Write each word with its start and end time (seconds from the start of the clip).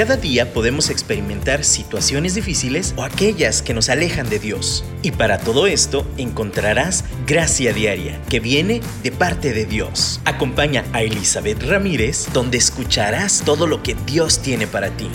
Cada 0.00 0.16
día 0.16 0.54
podemos 0.54 0.88
experimentar 0.88 1.62
situaciones 1.62 2.34
difíciles 2.34 2.94
o 2.96 3.02
aquellas 3.02 3.60
que 3.60 3.74
nos 3.74 3.90
alejan 3.90 4.30
de 4.30 4.38
Dios. 4.38 4.82
Y 5.02 5.10
para 5.10 5.36
todo 5.36 5.66
esto 5.66 6.06
encontrarás 6.16 7.04
gracia 7.26 7.74
diaria 7.74 8.18
que 8.30 8.40
viene 8.40 8.80
de 9.02 9.12
parte 9.12 9.52
de 9.52 9.66
Dios. 9.66 10.22
Acompaña 10.24 10.86
a 10.94 11.02
Elizabeth 11.02 11.62
Ramírez 11.64 12.32
donde 12.32 12.56
escucharás 12.56 13.42
todo 13.44 13.66
lo 13.66 13.82
que 13.82 13.94
Dios 14.06 14.40
tiene 14.40 14.66
para 14.66 14.88
ti. 14.88 15.10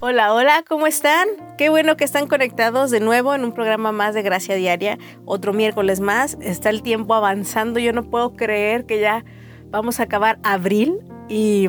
Hola, 0.00 0.34
hola, 0.34 0.64
¿cómo 0.68 0.88
están? 0.88 1.28
Qué 1.56 1.68
bueno 1.68 1.96
que 1.96 2.02
están 2.02 2.26
conectados 2.26 2.90
de 2.90 2.98
nuevo 2.98 3.36
en 3.36 3.44
un 3.44 3.52
programa 3.52 3.92
más 3.92 4.16
de 4.16 4.22
Gracia 4.22 4.56
Diaria, 4.56 4.98
otro 5.26 5.52
miércoles 5.52 6.00
más. 6.00 6.38
Está 6.40 6.70
el 6.70 6.82
tiempo 6.82 7.14
avanzando, 7.14 7.78
yo 7.78 7.92
no 7.92 8.02
puedo 8.02 8.34
creer 8.34 8.84
que 8.84 8.98
ya 8.98 9.24
vamos 9.70 10.00
a 10.00 10.02
acabar 10.02 10.40
abril 10.42 10.98
y, 11.28 11.68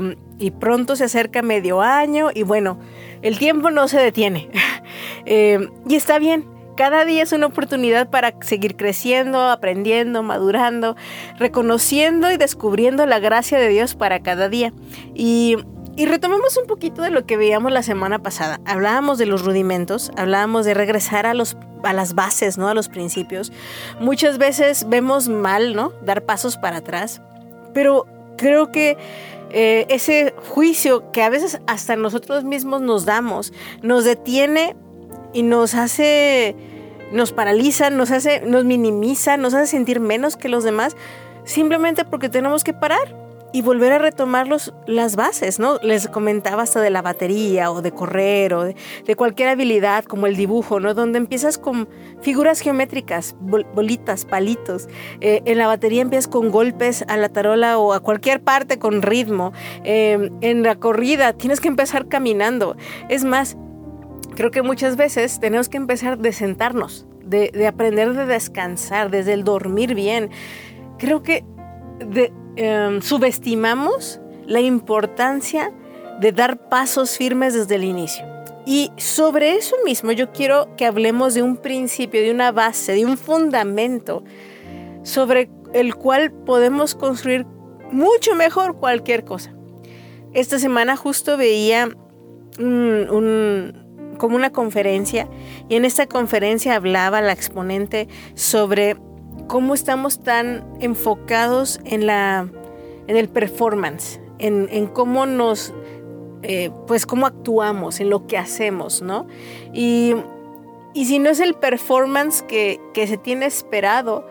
pronto 0.60 0.96
se 0.96 1.06
acerca 1.06 1.42
medio 1.42 1.82
año 1.82 2.30
y 2.34 2.44
bueno, 2.44 2.80
el 3.22 3.38
tiempo 3.38 3.72
no 3.72 3.88
se 3.88 4.00
detiene. 4.00 4.50
Eh, 5.28 5.58
y 5.90 5.96
está 5.96 6.20
bien, 6.20 6.46
cada 6.76 7.06
día 7.06 7.24
es 7.24 7.32
una 7.32 7.48
oportunidad 7.48 8.10
para 8.10 8.36
seguir 8.42 8.76
creciendo, 8.76 9.42
aprendiendo, 9.42 10.24
madurando, 10.24 10.96
reconociendo 11.40 12.32
y 12.32 12.38
descubriendo 12.38 13.06
la 13.06 13.20
gracia 13.20 13.58
de 13.58 13.70
Dios 13.70 13.96
para 13.96 14.20
cada 14.20 14.50
día. 14.50 14.74
Y, 15.14 15.58
y 15.96 16.06
retomemos 16.06 16.58
un 16.58 16.68
poquito 16.68 17.02
de 17.02 17.12
lo 17.12 17.26
que 17.26 17.38
veíamos 17.38 17.72
la 17.72 17.82
semana 17.82 18.20
pasada. 18.20 18.60
Hablábamos 18.66 19.18
de 19.18 19.26
los 19.26 19.46
rudimentos, 19.46 20.12
hablábamos 20.18 20.66
de 20.66 20.74
regresar 20.74 21.26
a, 21.26 21.34
los, 21.34 21.58
a 21.84 21.94
las 21.94 22.14
bases, 22.14 22.58
¿no? 22.58 22.68
a 22.68 22.74
los 22.74 22.90
principios. 22.90 23.54
Muchas 24.02 24.38
veces 24.38 24.88
vemos 24.90 25.30
mal, 25.30 25.76
¿no? 25.76 25.94
Dar 26.04 26.24
pasos 26.26 26.58
para 26.58 26.78
atrás, 26.78 27.22
pero 27.74 28.06
creo 28.38 28.72
que 28.72 28.98
eh, 29.52 29.86
ese 29.90 30.34
juicio 30.54 31.12
que 31.12 31.22
a 31.22 31.30
veces 31.30 31.60
hasta 31.68 31.96
nosotros 31.96 32.44
mismos 32.44 32.82
nos 32.82 33.06
damos, 33.06 33.54
nos 33.82 34.04
detiene 34.04 34.76
y 35.34 35.44
nos 35.44 35.76
hace, 35.76 36.56
nos 37.12 37.32
paraliza, 37.32 37.90
nos 37.90 38.12
hace, 38.12 38.42
nos 38.42 38.66
minimiza, 38.66 39.38
nos 39.38 39.54
hace 39.54 39.68
sentir 39.68 40.00
menos 40.00 40.38
que 40.38 40.50
los 40.50 40.64
demás, 40.64 40.96
simplemente 41.44 42.06
porque 42.06 42.30
tenemos 42.30 42.64
que 42.64 42.74
parar 42.74 43.25
y 43.56 43.62
volver 43.62 43.94
a 43.94 44.00
retomar 44.00 44.50
las 44.86 45.16
bases, 45.16 45.60
¿no? 45.60 45.78
Les 45.82 46.10
comentaba 46.10 46.64
hasta 46.64 46.82
de 46.82 46.90
la 46.90 47.02
batería 47.02 47.72
o 47.72 47.82
de 47.82 47.94
correr 47.94 48.54
o 48.54 48.66
de, 48.66 48.76
cualquier 49.16 49.48
habilidad 49.48 50.04
como 50.04 50.28
el 50.28 50.36
dibujo, 50.36 50.82
¿no? 50.82 50.94
Donde 50.94 51.20
empiezas 51.20 51.58
con 51.58 51.88
figuras 52.22 52.60
geométricas, 52.60 53.34
bolitas, 53.40 54.26
palitos. 54.26 54.90
Eh, 55.22 55.42
en 55.46 55.58
la 55.58 55.68
batería 55.68 56.02
empiezas 56.02 56.28
con 56.28 56.52
golpes 56.52 57.06
a 57.08 57.16
la 57.16 57.30
tarola 57.30 57.78
o 57.78 57.94
a 57.94 58.02
cualquier 58.02 58.42
parte 58.42 58.78
con 58.78 59.02
ritmo. 59.02 59.54
Em, 59.86 60.32
en 60.42 60.62
la 60.62 60.76
corrida 60.76 61.32
tienes 61.32 61.62
que 61.62 61.70
empezar 61.70 62.10
caminando. 62.10 62.76
Es 63.08 63.24
más, 63.24 63.56
creo 64.36 64.52
que 64.52 64.64
muchas 64.64 64.98
veces 64.98 65.40
tenemos 65.40 65.70
que 65.70 65.78
empezar 65.78 66.18
de 66.18 66.34
sentarnos, 66.34 67.08
de, 67.24 67.52
de 67.54 67.68
aprender 67.68 68.16
de 68.16 68.26
descansar, 68.26 69.10
desde 69.10 69.32
el 69.32 69.46
dormir 69.46 69.96
bien. 69.96 70.30
Creo 70.98 71.24
que 71.24 71.46
de, 72.00 72.34
Em, 72.58 73.02
subestimamos 73.02 74.20
la 74.46 74.62
importancia 74.62 75.72
de 76.20 76.32
dar 76.32 76.70
pasos 76.70 77.18
firmes 77.18 77.54
desde 77.54 77.76
el 77.76 77.84
inicio. 77.84 78.26
Y 78.66 78.92
sobre 78.98 79.56
eso 79.56 79.76
mismo 79.86 80.12
yo 80.12 80.32
quiero 80.32 80.76
que 80.76 80.86
hablemos 80.86 81.34
de 81.34 81.44
un 81.44 81.58
principio, 81.58 82.22
de 82.22 82.32
una 82.32 82.52
base, 82.52 82.94
de 82.94 83.06
un 83.06 83.18
fundamento 83.18 84.24
sobre 85.04 85.50
el 85.74 85.96
cual 85.96 86.32
podemos 86.32 86.96
construir 86.96 87.46
mucho 87.92 88.36
mejor 88.36 88.78
cualquier 88.78 89.24
cosa. 89.26 89.54
Esta 90.34 90.58
semana 90.58 90.96
justo 90.96 91.38
veía 91.38 91.90
como 92.58 94.36
una 94.36 94.50
conferencia 94.52 95.28
y 95.68 95.76
en 95.76 95.86
esta 95.86 96.08
conferencia 96.08 96.76
hablaba 96.76 97.22
la 97.22 97.34
exponente 97.34 98.08
sobre 98.34 98.96
cómo 99.48 99.74
estamos 99.74 100.20
tan 100.20 100.66
enfocados 100.80 101.80
en, 101.86 102.08
la, 102.08 102.50
en 103.08 103.18
el 103.18 103.30
performance, 103.30 104.20
en, 104.40 104.88
cómo 104.88 105.26
nos, 105.26 105.74
eh, 106.44 106.72
pues 106.88 107.06
cómo 107.06 107.26
actuamos, 107.26 108.00
en 108.00 108.10
lo 108.10 108.28
que 108.28 108.38
hacemos, 108.38 109.02
¿no? 109.02 109.28
Y, 109.74 110.16
si 110.94 111.20
no 111.20 111.30
es 111.30 111.42
el 111.42 111.56
performance 111.56 112.42
que, 112.42 112.80
que 112.94 113.06
se 113.06 113.18
tiene 113.18 113.46
esperado, 113.46 114.26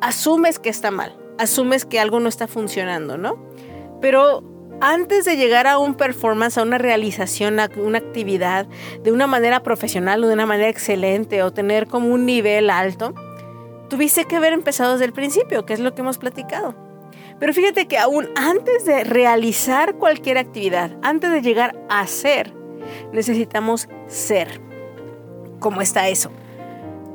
asumes 0.00 0.58
que 0.58 0.68
está 0.68 0.90
mal, 0.90 1.16
asumes 1.38 1.84
que 1.84 2.00
algo 2.00 2.18
no 2.18 2.28
está 2.28 2.48
funcionando, 2.48 3.16
¿no? 3.16 3.38
Pero 4.00 4.42
antes 4.80 5.24
de 5.24 5.36
llegar 5.36 5.66
a 5.66 5.78
un 5.78 5.94
performance, 5.94 6.58
a 6.58 6.62
una 6.62 6.78
realización, 6.78 7.60
a 7.60 7.70
una 7.76 7.98
actividad 7.98 8.66
de 9.02 9.12
una 9.12 9.26
manera 9.26 9.62
profesional 9.62 10.22
o 10.22 10.26
de 10.26 10.34
una 10.34 10.46
manera 10.46 10.68
excelente 10.68 11.42
o 11.42 11.52
tener 11.52 11.86
como 11.86 12.08
un 12.08 12.26
nivel 12.26 12.68
alto, 12.68 13.14
tuviste 13.88 14.24
que 14.24 14.36
haber 14.36 14.52
empezado 14.52 14.92
desde 14.92 15.04
el 15.06 15.12
principio, 15.12 15.66
que 15.66 15.74
es 15.74 15.80
lo 15.80 15.94
que 15.94 16.02
hemos 16.02 16.18
platicado. 16.18 16.74
Pero 17.38 17.52
fíjate 17.52 17.86
que 17.86 17.98
aún 17.98 18.28
antes 18.34 18.84
de 18.86 19.04
realizar 19.04 19.96
cualquier 19.96 20.38
actividad, 20.38 20.96
antes 21.02 21.30
de 21.30 21.42
llegar 21.42 21.78
a 21.88 22.06
ser, 22.06 22.54
necesitamos 23.12 23.88
ser. 24.06 24.60
¿Cómo 25.58 25.80
está 25.80 26.08
eso? 26.08 26.30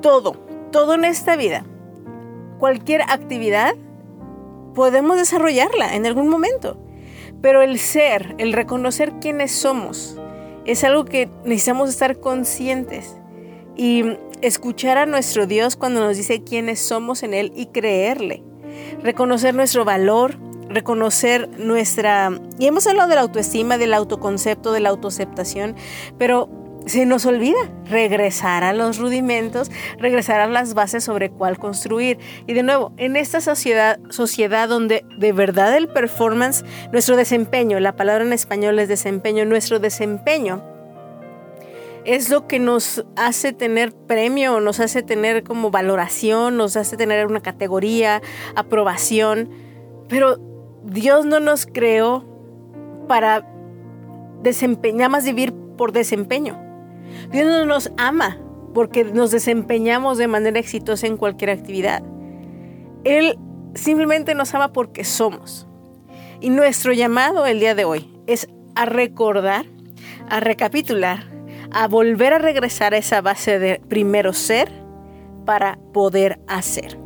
Todo, 0.01 0.33
todo 0.71 0.93
en 0.93 1.05
esta 1.05 1.35
vida, 1.35 1.63
cualquier 2.59 3.01
actividad, 3.01 3.75
podemos 4.75 5.17
desarrollarla 5.17 5.95
en 5.95 6.05
algún 6.05 6.29
momento. 6.29 6.77
Pero 7.41 7.61
el 7.61 7.79
ser, 7.79 8.35
el 8.37 8.53
reconocer 8.53 9.13
quiénes 9.19 9.51
somos, 9.51 10.17
es 10.65 10.83
algo 10.83 11.05
que 11.05 11.29
necesitamos 11.43 11.89
estar 11.89 12.19
conscientes. 12.19 13.17
Y 13.75 14.03
escuchar 14.41 14.97
a 14.97 15.05
nuestro 15.05 15.47
Dios 15.47 15.75
cuando 15.75 16.01
nos 16.01 16.17
dice 16.17 16.43
quiénes 16.43 16.79
somos 16.79 17.23
en 17.23 17.33
Él 17.33 17.51
y 17.55 17.67
creerle. 17.67 18.43
Reconocer 19.03 19.53
nuestro 19.53 19.85
valor, 19.85 20.37
reconocer 20.69 21.49
nuestra... 21.59 22.31
Y 22.59 22.67
hemos 22.67 22.87
hablado 22.87 23.09
de 23.09 23.15
la 23.15 23.21
autoestima, 23.21 23.77
del 23.77 23.93
autoconcepto, 23.93 24.71
de 24.71 24.79
la 24.79 24.89
autoaceptación, 24.89 25.75
pero 26.17 26.49
se 26.85 27.05
nos 27.05 27.25
olvida 27.25 27.59
regresar 27.85 28.63
a 28.63 28.73
los 28.73 28.97
rudimentos, 28.97 29.69
regresar 29.99 30.41
a 30.41 30.47
las 30.47 30.73
bases 30.73 31.03
sobre 31.03 31.29
cuál 31.29 31.59
construir. 31.59 32.17
Y 32.47 32.53
de 32.53 32.63
nuevo, 32.63 32.93
en 32.97 33.15
esta 33.15 33.41
sociedad, 33.41 33.99
sociedad 34.09 34.67
donde 34.67 35.05
de 35.17 35.31
verdad 35.31 35.75
el 35.77 35.87
performance, 35.87 36.65
nuestro 36.91 37.15
desempeño, 37.15 37.79
la 37.79 37.95
palabra 37.95 38.23
en 38.23 38.33
español 38.33 38.79
es 38.79 38.87
desempeño, 38.87 39.45
nuestro 39.45 39.79
desempeño 39.79 40.70
es 42.05 42.29
lo 42.29 42.47
que 42.47 42.59
nos 42.59 43.05
hace 43.15 43.53
tener 43.53 43.93
premio, 43.93 44.59
nos 44.59 44.79
hace 44.79 45.03
tener 45.03 45.43
como 45.43 45.71
valoración, 45.71 46.57
nos 46.57 46.75
hace 46.77 46.97
tener 46.97 47.27
una 47.27 47.41
categoría, 47.41 48.21
aprobación. 48.55 49.49
Pero 50.07 50.37
Dios 50.83 51.25
no 51.25 51.39
nos 51.39 51.65
creó 51.65 52.25
para 53.07 53.47
desempeñar, 54.41 55.09
más 55.09 55.25
vivir 55.25 55.53
por 55.77 55.91
desempeño. 55.91 56.59
Dios 57.31 57.45
no 57.45 57.65
nos 57.65 57.91
ama 57.97 58.39
porque 58.73 59.03
nos 59.03 59.31
desempeñamos 59.31 60.17
de 60.17 60.27
manera 60.27 60.59
exitosa 60.59 61.07
en 61.07 61.17
cualquier 61.17 61.51
actividad. 61.51 62.01
Él 63.03 63.37
simplemente 63.75 64.33
nos 64.33 64.53
ama 64.55 64.73
porque 64.73 65.03
somos. 65.03 65.67
Y 66.39 66.49
nuestro 66.49 66.93
llamado 66.93 67.45
el 67.45 67.59
día 67.59 67.75
de 67.75 67.85
hoy 67.85 68.11
es 68.25 68.47
a 68.75 68.85
recordar, 68.85 69.65
a 70.29 70.39
recapitular 70.39 71.30
a 71.71 71.87
volver 71.87 72.33
a 72.33 72.37
regresar 72.37 72.93
a 72.93 72.97
esa 72.97 73.21
base 73.21 73.59
de 73.59 73.79
primero 73.87 74.33
ser 74.33 74.71
para 75.45 75.77
poder 75.93 76.39
hacer. 76.47 76.97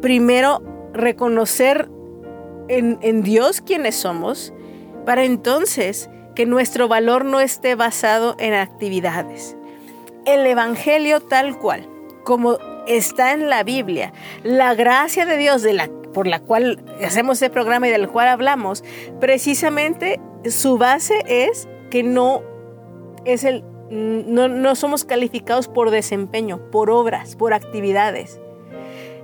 Primero, 0.00 0.62
reconocer 0.92 1.88
en, 2.68 3.22
Dios 3.22 3.60
quienes 3.60 3.94
somos, 3.94 4.52
para 5.04 5.24
entonces 5.24 6.08
que 6.34 6.46
nuestro 6.46 6.88
valor 6.88 7.24
no 7.24 7.40
esté 7.40 7.74
basado 7.74 8.36
en 8.38 8.54
actividades. 8.54 9.56
El 10.24 10.46
Evangelio 10.46 11.20
tal 11.20 11.58
cual, 11.58 11.86
como 12.24 12.58
está 12.86 13.32
en 13.32 13.48
la 13.48 13.62
Biblia, 13.62 14.12
la 14.42 14.74
gracia 14.74 15.26
de 15.26 15.36
Dios 15.36 15.62
de 15.62 15.74
la, 15.74 15.88
por 16.12 16.26
la 16.26 16.40
cual 16.40 16.82
hacemos 17.04 17.34
este 17.34 17.50
programa 17.50 17.88
y 17.88 17.90
del 17.90 18.08
cual 18.08 18.28
hablamos, 18.28 18.82
precisamente 19.20 20.20
su 20.48 20.78
base 20.78 21.22
es 21.26 21.68
que 21.90 22.02
no 22.02 22.42
es 23.24 23.44
el, 23.44 23.64
no, 23.90 24.74
somos 24.74 25.04
calificados 25.04 25.68
por 25.68 25.90
desempeño, 25.90 26.70
por 26.70 26.90
obras, 26.90 27.36
por 27.36 27.54
actividades. 27.54 28.40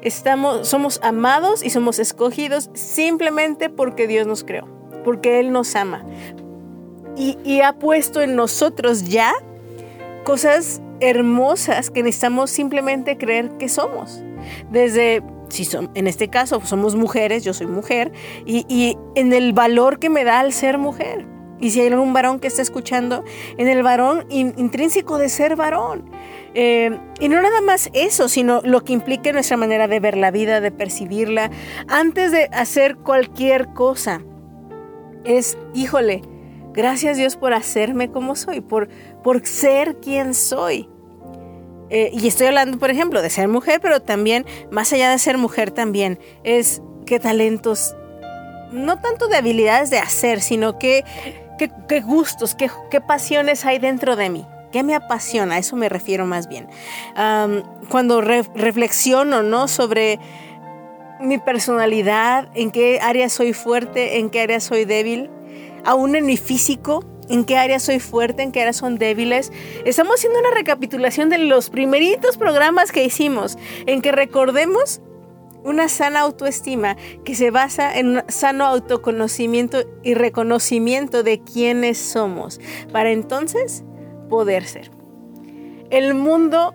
Estamos, 0.02 0.68
somos 0.68 1.00
amados 1.02 1.62
y 1.62 1.70
somos 1.70 1.98
escogidos 1.98 2.70
simplemente 2.72 3.68
porque 3.68 4.06
Dios 4.06 4.26
nos 4.26 4.44
creó, 4.44 4.66
porque 5.04 5.40
Él 5.40 5.52
nos 5.52 5.76
ama. 5.76 6.04
Y, 7.16 7.36
y 7.44 7.60
ha 7.60 7.74
puesto 7.74 8.22
en 8.22 8.36
nosotros 8.36 9.04
ya 9.08 9.32
cosas 10.24 10.80
hermosas 11.00 11.90
que 11.90 12.02
necesitamos 12.02 12.50
simplemente 12.50 13.18
creer 13.18 13.50
que 13.58 13.68
somos. 13.68 14.22
Desde 14.70 15.22
si 15.48 15.64
son, 15.64 15.90
en 15.94 16.06
este 16.06 16.28
caso 16.28 16.60
somos 16.64 16.94
mujeres, 16.94 17.44
yo 17.44 17.52
soy 17.52 17.66
mujer, 17.66 18.12
y, 18.46 18.64
y 18.68 18.96
en 19.14 19.32
el 19.32 19.52
valor 19.52 19.98
que 19.98 20.08
me 20.08 20.24
da 20.24 20.40
al 20.40 20.52
ser 20.52 20.78
mujer. 20.78 21.26
Y 21.60 21.70
si 21.70 21.80
hay 21.80 21.88
algún 21.88 22.12
varón 22.12 22.40
que 22.40 22.48
está 22.48 22.62
escuchando, 22.62 23.24
en 23.58 23.68
el 23.68 23.82
varón 23.82 24.26
intrínseco 24.30 25.18
de 25.18 25.28
ser 25.28 25.56
varón. 25.56 26.10
Eh, 26.54 26.98
y 27.20 27.28
no 27.28 27.40
nada 27.40 27.60
más 27.60 27.90
eso, 27.92 28.28
sino 28.28 28.60
lo 28.64 28.82
que 28.82 28.92
implica 28.92 29.32
nuestra 29.32 29.56
manera 29.56 29.86
de 29.86 30.00
ver 30.00 30.16
la 30.16 30.30
vida, 30.30 30.60
de 30.60 30.70
percibirla, 30.70 31.50
antes 31.86 32.32
de 32.32 32.48
hacer 32.52 32.96
cualquier 32.96 33.68
cosa. 33.74 34.22
Es, 35.24 35.58
híjole, 35.74 36.22
gracias 36.72 37.18
Dios 37.18 37.36
por 37.36 37.52
hacerme 37.52 38.10
como 38.10 38.34
soy, 38.34 38.60
por, 38.60 38.88
por 39.22 39.46
ser 39.46 39.96
quien 40.00 40.34
soy. 40.34 40.88
Eh, 41.90 42.10
y 42.12 42.28
estoy 42.28 42.46
hablando, 42.46 42.78
por 42.78 42.90
ejemplo, 42.90 43.20
de 43.20 43.30
ser 43.30 43.48
mujer, 43.48 43.80
pero 43.82 44.00
también, 44.00 44.46
más 44.70 44.92
allá 44.92 45.10
de 45.10 45.18
ser 45.18 45.38
mujer, 45.38 45.72
también 45.72 46.20
es 46.44 46.82
qué 47.04 47.18
talentos, 47.18 47.96
no 48.70 49.00
tanto 49.00 49.26
de 49.26 49.36
habilidades 49.36 49.90
de 49.90 49.98
hacer, 49.98 50.40
sino 50.40 50.78
que 50.78 51.04
qué, 51.68 52.00
gustos, 52.00 52.54
qué, 52.54 53.00
pasiones 53.00 53.64
hay 53.64 53.78
dentro 53.78 54.16
de 54.16 54.30
mí. 54.30 54.46
¿Qué 54.72 54.82
me 54.82 54.94
apasiona? 54.94 55.56
A 55.56 55.58
eso 55.58 55.76
me 55.76 55.88
refiero 55.88 56.26
más 56.26 56.48
bien. 56.48 56.68
cuando 57.88 58.20
reflexiono 58.20 59.42
¿no? 59.42 59.68
sobre 59.68 60.18
mi 61.20 61.38
personalidad, 61.38 62.48
en 62.54 62.70
qué 62.70 63.00
área 63.00 63.28
soy 63.28 63.52
fuerte, 63.52 64.18
en 64.18 64.30
qué 64.30 64.40
área 64.40 64.60
soy 64.60 64.84
débil, 64.84 65.28
aún 65.84 66.16
en 66.16 66.24
mi 66.24 66.36
físico, 66.36 67.04
en 67.28 67.44
qué 67.44 67.56
áreas 67.56 67.82
soy 67.82 68.00
fuerte, 68.00 68.42
en 68.42 68.52
qué 68.52 68.60
áreas 68.60 68.76
son 68.76 68.96
débiles. 68.96 69.52
Estamos 69.84 70.16
haciendo 70.16 70.38
una 70.38 70.50
recapitulación 70.50 71.28
de 71.28 71.38
los 71.38 71.68
primeritos 71.68 72.36
programas 72.36 72.92
que 72.92 73.04
hicimos, 73.04 73.58
en 73.86 74.02
que 74.02 74.12
recordemos 74.12 75.00
una 75.64 75.88
sana 75.88 76.20
autoestima 76.20 76.96
que 77.24 77.34
se 77.34 77.50
basa 77.50 77.96
en 77.98 78.16
un 78.16 78.22
sano 78.28 78.64
autoconocimiento 78.66 79.78
y 80.02 80.14
reconocimiento 80.14 81.22
de 81.22 81.40
quiénes 81.40 81.98
somos, 81.98 82.60
para 82.92 83.10
entonces 83.10 83.84
poder 84.28 84.64
ser. 84.64 84.90
El 85.90 86.14
mundo, 86.14 86.72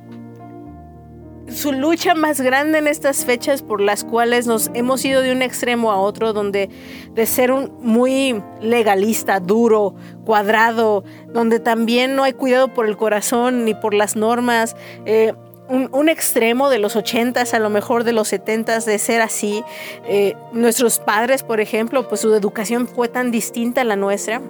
su 1.47 1.71
lucha 1.71 2.15
más 2.15 2.41
grande 2.41 2.79
en 2.79 2.87
estas 2.87 3.23
fechas 3.23 3.61
por 3.61 3.79
las 3.79 4.03
cuales 4.03 4.45
nos 4.45 4.69
hemos 4.73 5.05
ido 5.05 5.21
de 5.21 5.31
un 5.31 5.41
extremo 5.41 5.91
a 5.91 5.97
otro, 5.97 6.33
donde 6.33 6.69
de 7.13 7.25
ser 7.25 7.51
un 7.51 7.71
muy 7.81 8.43
legalista, 8.61 9.39
duro, 9.39 9.95
cuadrado, 10.25 11.03
donde 11.33 11.59
también 11.59 12.15
no 12.15 12.23
hay 12.23 12.33
cuidado 12.33 12.73
por 12.73 12.87
el 12.87 12.97
corazón 12.97 13.63
ni 13.63 13.73
por 13.73 13.93
las 13.93 14.15
normas, 14.15 14.75
eh, 15.05 15.33
un, 15.67 16.09
extremo 16.09 16.69
de 16.69 16.79
los 16.79 16.95
80s, 16.95 17.53
a 17.53 17.59
lo 17.59 17.69
mejor 17.69 18.03
de 18.03 18.13
los 18.13 18.31
70s, 18.31 18.85
de 18.85 18.99
ser 18.99 19.21
así. 19.21 19.63
Eh, 20.05 20.35
nuestros 20.51 20.99
padres, 20.99 21.43
por 21.43 21.59
ejemplo, 21.59 22.07
pues 22.07 22.21
su 22.21 22.33
educación 22.33 22.87
fue 22.87 23.07
tan 23.07 23.31
distinta 23.31 23.81
a 23.81 23.83
la 23.83 23.95
nuestra. 23.95 24.41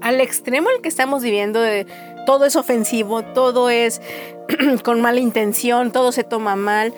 Al 0.00 0.20
extremo 0.20 0.68
el 0.70 0.82
que 0.82 0.88
estamos 0.88 1.22
viviendo, 1.22 1.60
todo 2.26 2.44
es 2.44 2.56
ofensivo, 2.56 3.22
todo 3.22 3.70
es 3.70 4.00
con 4.84 5.00
mala 5.00 5.20
intención, 5.20 5.90
todo 5.90 6.12
se 6.12 6.24
toma 6.24 6.56
mal. 6.56 6.92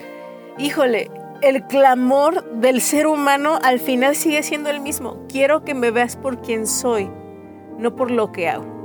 Híjole, 0.58 1.10
el 1.40 1.64
clamor 1.66 2.44
del 2.60 2.80
ser 2.80 3.06
humano 3.06 3.58
al 3.62 3.78
final 3.78 4.16
sigue 4.16 4.42
siendo 4.42 4.70
el 4.70 4.80
mismo. 4.80 5.24
Quiero 5.28 5.64
que 5.64 5.74
me 5.74 5.90
veas 5.90 6.16
por 6.16 6.42
quien 6.42 6.66
soy, 6.66 7.10
no 7.78 7.94
por 7.94 8.10
lo 8.10 8.32
que 8.32 8.48
hago. 8.48 8.77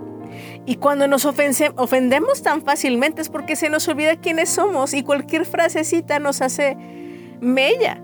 Y 0.65 0.77
cuando 0.77 1.07
nos 1.07 1.25
ofendemos 1.25 2.42
tan 2.42 2.62
fácilmente 2.62 3.21
es 3.21 3.30
porque 3.30 3.56
se 3.56 3.69
nos 3.69 3.88
olvida 3.89 4.15
quiénes 4.15 4.50
somos 4.50 4.94
y 4.94 5.04
cualquier 5.04 5.45
frasecita 5.45 6.19
nos 6.19 6.42
hace 6.42 6.77
mella. 7.42 8.01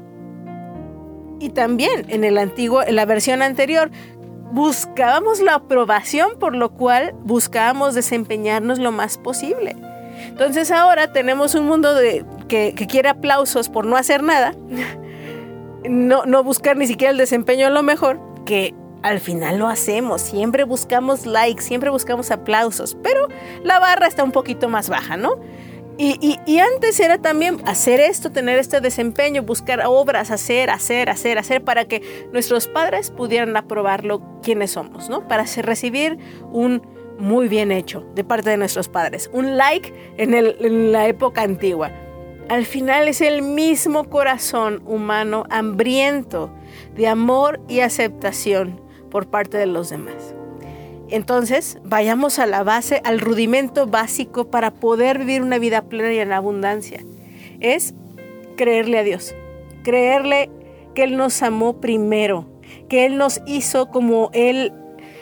Y 1.40 1.50
también 1.50 2.06
en 2.10 2.26
el 2.26 2.38
antiguo, 2.38 2.84
en 2.84 2.98
la 2.98 3.06
versión 3.06 3.42
anterior, 3.42 3.92
buscábamos 4.52 5.40
la 5.40 5.56
aprobación, 5.56 6.32
por 6.38 6.54
lo 6.54 6.74
cual 6.74 7.16
buscábamos 7.24 7.96
desempeñarnos 7.96 8.78
lo 8.78 8.92
más 8.92 9.18
posible. 9.18 9.78
Entonces 10.28 10.70
ahora 10.72 11.14
tenemos 11.14 11.56
un 11.56 11.66
mundo 11.66 11.94
de, 11.96 12.26
que, 12.50 12.74
quiere 12.74 13.08
aplausos 13.08 13.70
por 13.70 13.86
no 13.86 13.96
hacer 13.96 14.22
nada, 14.22 14.54
no, 15.90 16.26
no 16.26 16.44
buscar 16.44 16.76
ni 16.76 16.88
siquiera 16.88 17.12
el 17.12 17.18
desempeño 17.18 17.68
a 17.68 17.70
lo 17.70 17.84
mejor, 17.84 18.20
que 18.46 18.74
al 19.02 19.20
final 19.20 19.60
lo 19.60 19.68
hacemos, 19.68 20.22
siempre 20.22 20.64
buscamos 20.64 21.26
likes, 21.26 21.62
siempre 21.62 21.90
buscamos 21.90 22.32
aplausos, 22.32 22.98
pero 23.02 23.28
la 23.64 23.80
barra 23.80 24.08
está 24.08 24.24
un 24.24 24.32
poquito 24.32 24.70
más 24.70 24.90
baja, 24.90 25.18
¿no? 25.18 25.40
Y, 26.02 26.60
antes 26.60 26.98
era 27.02 27.18
también 27.18 27.58
hacer 27.66 28.00
esto, 28.00 28.32
tener 28.32 28.58
este 28.58 28.80
desempeño, 28.80 29.44
buscar 29.44 29.82
obras, 29.86 30.32
hacer, 30.32 30.70
hacer, 30.70 31.10
hacer, 31.10 31.38
hacer, 31.38 31.62
para 31.62 31.90
que 31.90 32.02
nuestros 32.32 32.70
padres 32.70 33.12
pudieran 33.12 33.58
aprobarlo 33.58 34.22
quienes 34.42 34.72
somos, 34.72 35.10
¿no? 35.10 35.28
Para 35.28 35.44
recibir 35.44 36.18
un 36.54 36.82
muy 37.18 37.50
bien 37.50 37.74
hecho 37.74 38.06
de 38.16 38.24
parte 38.24 38.50
de 38.50 38.56
nuestros 38.56 38.88
padres, 38.88 39.30
un 39.34 39.58
like 39.58 39.94
en, 40.16 40.34
en 40.34 40.94
la 40.94 41.06
época 41.10 41.42
antigua. 41.42 41.92
Al 42.48 42.66
final 42.66 43.10
es 43.10 43.20
el 43.20 43.42
mismo 43.42 44.06
corazón 44.06 44.82
humano 44.86 45.44
hambriento 45.50 46.50
de 46.96 47.10
amor 47.10 47.60
y 47.68 47.82
aceptación 47.82 48.89
por 49.10 49.28
parte 49.28 49.58
de 49.58 49.66
los 49.66 49.90
demás. 49.90 50.36
Entonces, 51.10 51.80
vayamos 51.84 52.38
a 52.38 52.46
la 52.46 52.64
base, 52.64 53.02
al 53.04 53.20
rudimento 53.20 53.88
básico 53.88 54.46
para 54.46 54.72
poder 54.72 55.20
vivir 55.20 55.42
una 55.42 55.58
vida 55.58 55.82
plena 55.82 56.14
y 56.14 56.20
en 56.20 56.32
abundancia. 56.32 57.04
Es 57.60 57.96
creerle 58.56 59.00
a 59.00 59.04
Dios, 59.04 59.36
creerle 59.84 60.52
que 60.94 61.04
Él 61.04 61.18
nos 61.18 61.42
amó 61.42 61.82
primero, 61.82 62.46
que 62.90 63.06
Él 63.06 63.18
nos 63.18 63.42
hizo 63.48 63.90
como 63.90 64.30
Él 64.34 64.72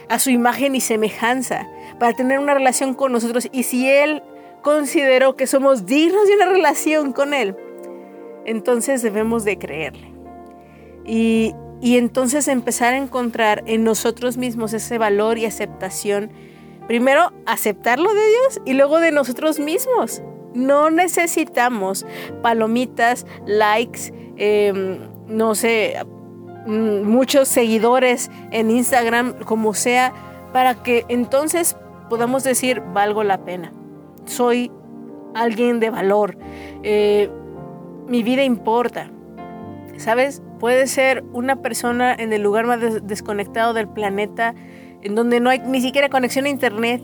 a 0.09 0.19
su 0.19 0.29
imagen 0.29 0.75
y 0.75 0.81
semejanza, 0.81 1.67
para 1.99 2.13
tener 2.13 2.39
una 2.39 2.53
relación 2.53 2.93
con 2.93 3.13
nosotros. 3.13 3.47
Y 3.51 3.63
si 3.63 3.89
Él 3.89 4.23
consideró 4.61 5.37
que 5.37 5.47
somos 5.47 5.85
dignos 5.85 6.27
de 6.27 6.35
una 6.35 6.47
relación 6.47 7.13
con 7.13 7.33
Él, 7.33 7.55
entonces 8.45 9.01
debemos 9.01 9.45
de 9.45 9.57
creerle. 9.57 10.11
Y 11.05 11.53
y 11.81 11.97
entonces 11.97 12.47
empezar 12.47 12.93
a 12.93 12.97
encontrar 12.97 13.63
en 13.67 13.83
nosotros 13.83 14.37
mismos 14.37 14.73
ese 14.73 14.97
valor 14.97 15.37
y 15.37 15.45
aceptación. 15.45 16.31
Primero, 16.87 17.33
aceptarlo 17.45 18.13
de 18.13 18.27
Dios 18.27 18.61
y 18.65 18.73
luego 18.73 18.99
de 18.99 19.11
nosotros 19.11 19.59
mismos. 19.59 20.21
No 20.53 20.89
necesitamos 20.89 22.05
palomitas, 22.41 23.25
likes, 23.45 24.13
em, 24.37 24.99
no 25.27 25.53
sé, 25.53 25.95
mm, 26.65 27.03
muchos 27.03 27.47
seguidores 27.47 28.31
en 28.51 28.71
Instagram, 28.71 29.33
como 29.45 29.73
sea, 29.73 30.13
para 30.53 30.81
que 30.81 31.05
entonces 31.09 31.75
podamos 32.09 32.43
decir, 32.43 32.81
valgo 32.93 33.23
la 33.23 33.43
pena. 33.43 33.71
Soy 34.25 34.71
alguien 35.35 35.79
de 35.79 35.89
valor. 35.89 36.37
Eh, 36.83 37.29
mi 38.07 38.23
vida 38.23 38.43
importa. 38.43 39.11
¿Sabes? 39.97 40.41
Puede 40.59 40.87
ser 40.87 41.23
una 41.33 41.61
persona 41.61 42.13
en 42.13 42.33
el 42.33 42.41
lugar 42.41 42.65
más 42.65 42.79
desconectado 43.05 43.73
del 43.73 43.87
planeta, 43.87 44.55
en 45.01 45.13
donde 45.13 45.39
no 45.39 45.49
hay 45.49 45.59
ni 45.59 45.81
siquiera 45.81 46.09
conexión 46.09 46.45
a 46.45 46.49
internet, 46.49 47.01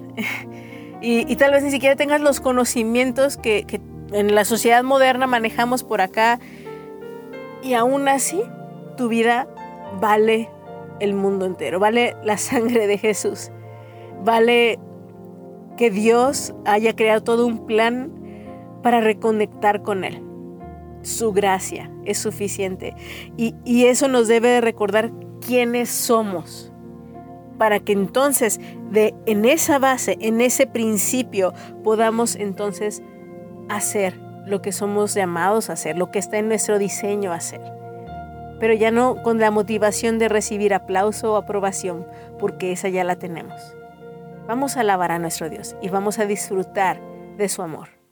y, 1.02 1.36
tal 1.36 1.52
vez 1.52 1.64
ni 1.64 1.72
siquiera 1.72 1.96
tengas 1.96 2.22
los 2.22 2.40
conocimientos 2.40 3.38
que, 3.38 3.66
que 3.66 3.82
en 4.12 4.34
la 4.34 4.46
sociedad 4.46 4.84
moderna 4.84 5.28
manejamos 5.28 5.84
por 5.84 6.02
acá, 6.02 6.40
y 7.62 7.74
aún 7.74 8.08
así 8.08 8.42
tu 8.98 9.08
vida 9.08 9.48
vale 10.00 10.50
el 11.00 11.14
mundo 11.14 11.46
entero, 11.46 11.80
vale 11.80 12.16
la 12.24 12.38
sangre 12.38 12.88
de 12.88 12.98
Jesús, 12.98 13.52
vale 14.24 14.80
que 15.78 15.92
Dios 15.92 16.54
haya 16.66 16.96
creado 16.96 17.24
todo 17.24 17.46
un 17.46 17.66
plan 17.66 18.12
para 18.82 19.00
reconectar 19.00 19.82
con 19.82 20.04
Él 20.04 20.33
su 21.04 21.32
gracia 21.32 21.92
es 22.06 22.18
suficiente. 22.18 22.96
Y, 23.38 23.86
eso 23.86 24.08
nos 24.08 24.28
debe 24.28 24.50
de 24.50 24.62
recordar 24.62 25.12
quiénes 25.46 25.90
somos. 25.90 26.72
Para 27.58 27.80
que 27.80 27.94
entonces, 27.94 28.60
de, 28.90 29.14
en 29.28 29.46
esa 29.46 29.78
base, 29.78 30.18
en 30.20 30.42
ese 30.42 30.66
principio, 30.66 31.54
podamos 31.84 32.36
entonces 32.36 33.04
hacer 33.70 34.20
lo 34.48 34.62
que 34.62 34.72
somos 34.72 35.14
llamados 35.14 35.70
a 35.70 35.74
hacer, 35.74 35.98
lo 35.98 36.12
que 36.12 36.20
está 36.20 36.38
en 36.38 36.48
nuestro 36.48 36.80
diseño 36.80 37.32
a 37.32 37.36
hacer. 37.36 37.62
Pero 38.60 38.74
ya 38.74 38.92
no 38.92 39.22
con 39.22 39.40
la 39.40 39.52
motivación 39.52 40.20
de 40.20 40.30
recibir 40.30 40.74
aplauso 40.74 41.34
o 41.34 41.36
aprobación, 41.36 42.08
porque 42.40 42.72
esa 42.72 42.90
ya 42.90 43.04
la 43.04 43.18
tenemos. 43.18 43.62
Vamos 44.48 44.76
a 44.76 44.82
alabar 44.82 45.12
a 45.12 45.20
nuestro 45.20 45.50
Dios 45.50 45.76
y 45.82 45.90
vamos 45.90 46.20
a 46.20 46.26
disfrutar 46.26 47.00
de 47.38 47.48
su 47.50 47.62
amor. 47.62 48.03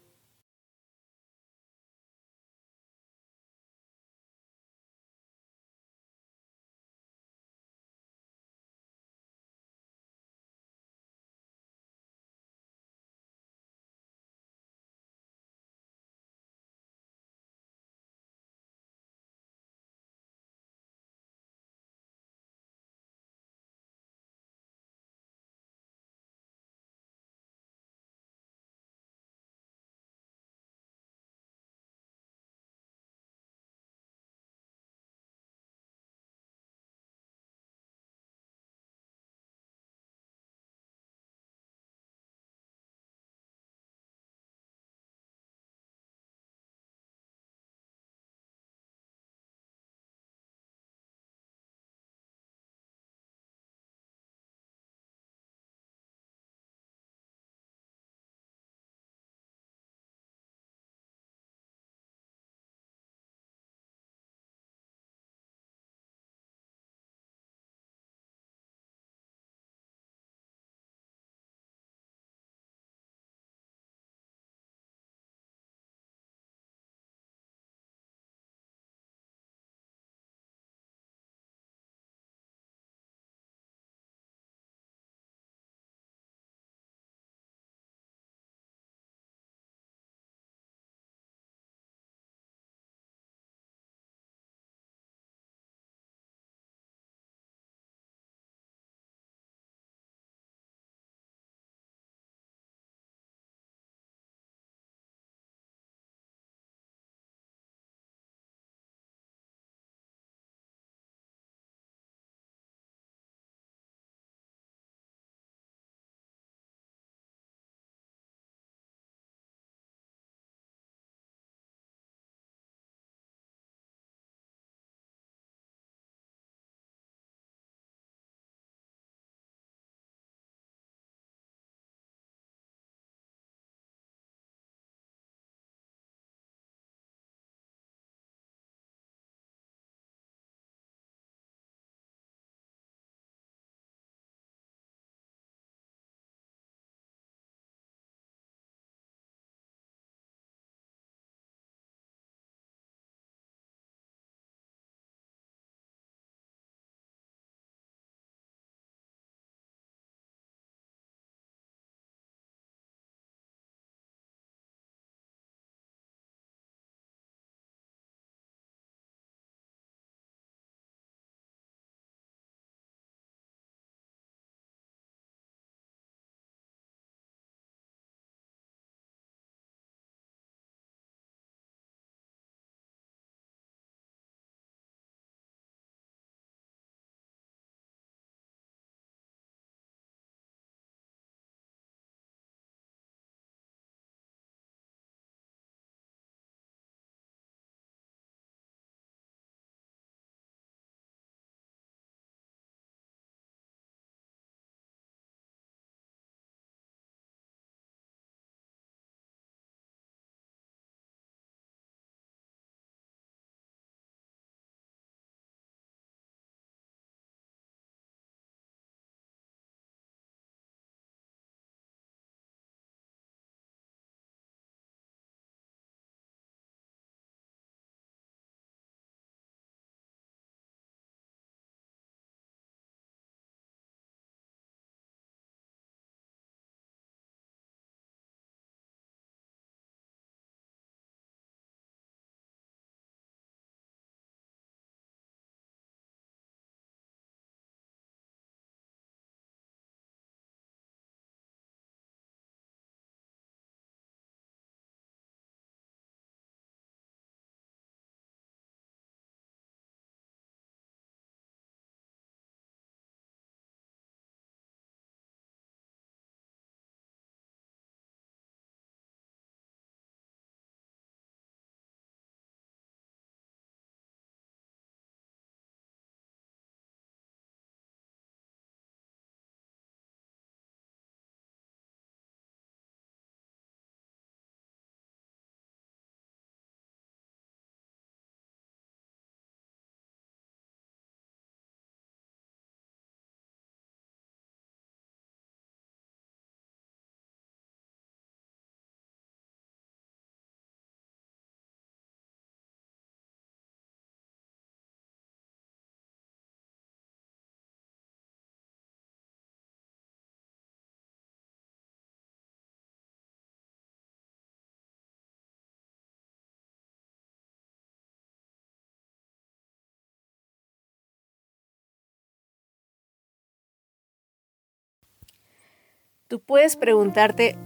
Tú 326.32 326.40
puedes 326.40 326.78
preguntarte, 326.78 327.58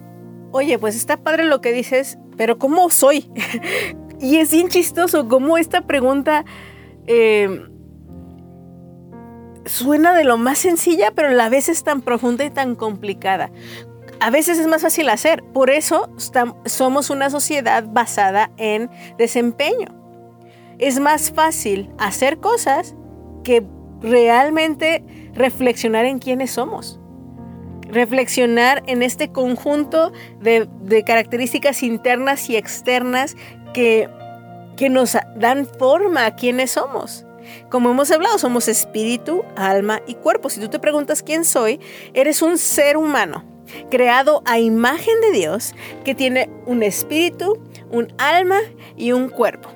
oye, 0.51 0.79
pues 0.79 0.95
está 0.95 1.17
padre 1.17 1.43
lo 1.43 1.62
que 1.62 1.72
dices, 1.72 2.17
pero 2.36 2.57
¿cómo 2.57 2.89
soy? 2.89 3.31
y 4.19 4.38
es 4.38 4.50
bien 4.50 4.69
chistoso 4.69 5.27
cómo 5.27 5.60
esta 5.60 5.81
pregunta 5.81 6.45
eh, 7.05 7.63
suena 9.65 10.15
de 10.15 10.24
lo 10.24 10.38
más 10.38 10.57
sencilla, 10.57 11.12
pero 11.12 11.27
a 11.27 11.34
la 11.34 11.48
vez 11.48 11.69
es 11.69 11.84
tan 11.84 12.01
profunda 12.01 12.43
y 12.43 12.50
tan 12.50 12.74
complicada. 12.74 13.51
A 14.19 14.31
veces 14.31 14.57
es 14.57 14.65
más 14.65 14.81
fácil 14.81 15.10
hacer, 15.10 15.43
por 15.43 15.69
eso 15.69 16.10
somos 16.65 17.12
una 17.12 17.29
sociedad 17.29 17.84
basada 17.88 18.50
en 18.57 18.89
desempeño. 19.19 19.89
Es 20.79 21.00
más 21.00 21.29
fácil 21.29 21.91
hacer 22.00 22.39
cosas 22.39 22.95
que 23.43 23.63
realmente 24.01 25.05
reflexionar 25.36 26.05
en 26.05 26.17
quiénes 26.17 26.50
somos 26.50 27.00
reflexionar 27.89 28.84
en 28.88 29.04
este 29.04 29.32
conjunto 29.32 30.12
de, 30.39 30.68
características 31.06 31.84
internas 31.84 32.50
y 32.50 32.56
externas 32.56 33.36
que, 33.74 34.10
que 34.77 34.89
nos 34.89 35.18
dan 35.36 35.65
forma 35.65 36.25
a 36.25 36.36
quiénes 36.36 36.72
somos. 36.72 37.25
Como 37.70 37.92
hemos 37.92 38.12
hablado, 38.12 38.38
somos 38.39 38.68
espíritu, 38.68 39.44
alma 39.56 40.01
y 40.08 40.15
cuerpo. 40.15 40.50
Si 40.50 40.60
tú 40.60 40.70
te 40.70 40.80
preguntas 40.80 41.22
quién 41.22 41.46
soy, 41.46 41.80
eres 42.13 42.42
un 42.42 42.58
ser 42.58 42.98
humano 42.98 43.44
creado 43.89 44.42
a 44.46 44.60
imagen 44.60 45.20
de 45.22 45.32
Dios 45.32 45.74
que 46.04 46.15
tiene 46.15 46.50
un 46.65 46.84
espíritu, 46.84 47.58
un 47.92 48.13
alma 48.18 48.60
y 48.96 49.12
un 49.12 49.30
cuerpo. 49.30 49.70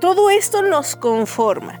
Todo 0.00 0.30
esto 0.30 0.62
nos 0.62 0.96
conforma 0.96 1.80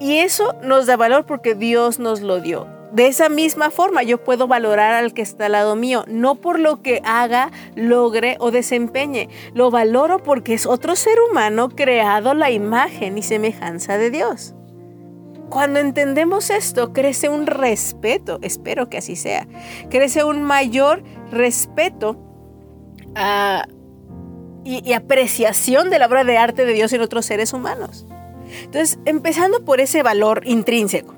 y 0.00 0.18
eso 0.18 0.54
nos 0.62 0.86
da 0.86 0.96
valor 0.96 1.26
porque 1.26 1.54
Dios 1.54 1.98
nos 1.98 2.20
lo 2.20 2.40
dio. 2.40 2.75
De 2.92 3.08
esa 3.08 3.28
misma 3.28 3.70
forma 3.70 4.02
yo 4.02 4.22
puedo 4.22 4.46
valorar 4.46 4.94
al 4.94 5.12
que 5.12 5.22
está 5.22 5.46
al 5.46 5.52
lado 5.52 5.76
mío, 5.76 6.04
no 6.06 6.36
por 6.36 6.58
lo 6.58 6.82
que 6.82 7.02
haga, 7.04 7.50
logre 7.74 8.36
o 8.38 8.50
desempeñe. 8.50 9.28
Lo 9.54 9.70
valoro 9.70 10.22
porque 10.22 10.54
es 10.54 10.66
otro 10.66 10.94
ser 10.94 11.18
humano 11.30 11.68
creado 11.68 12.32
la 12.34 12.50
imagen 12.50 13.18
y 13.18 13.22
semejanza 13.22 13.98
de 13.98 14.10
Dios. 14.10 14.54
Cuando 15.50 15.78
entendemos 15.78 16.50
esto, 16.50 16.92
crece 16.92 17.28
un 17.28 17.46
respeto, 17.46 18.38
espero 18.42 18.88
que 18.88 18.98
así 18.98 19.16
sea, 19.16 19.46
crece 19.90 20.24
un 20.24 20.42
mayor 20.42 21.02
respeto 21.30 22.16
y, 24.64 24.88
y 24.88 24.92
apreciación 24.92 25.90
de 25.90 25.98
la 25.98 26.06
obra 26.06 26.24
de 26.24 26.36
arte 26.36 26.64
de 26.64 26.72
Dios 26.72 26.92
en 26.92 27.00
otros 27.00 27.26
seres 27.26 27.52
humanos. 27.52 28.06
Entonces, 28.62 28.98
empezando 29.04 29.64
por 29.64 29.80
ese 29.80 30.02
valor 30.02 30.42
intrínseco. 30.44 31.15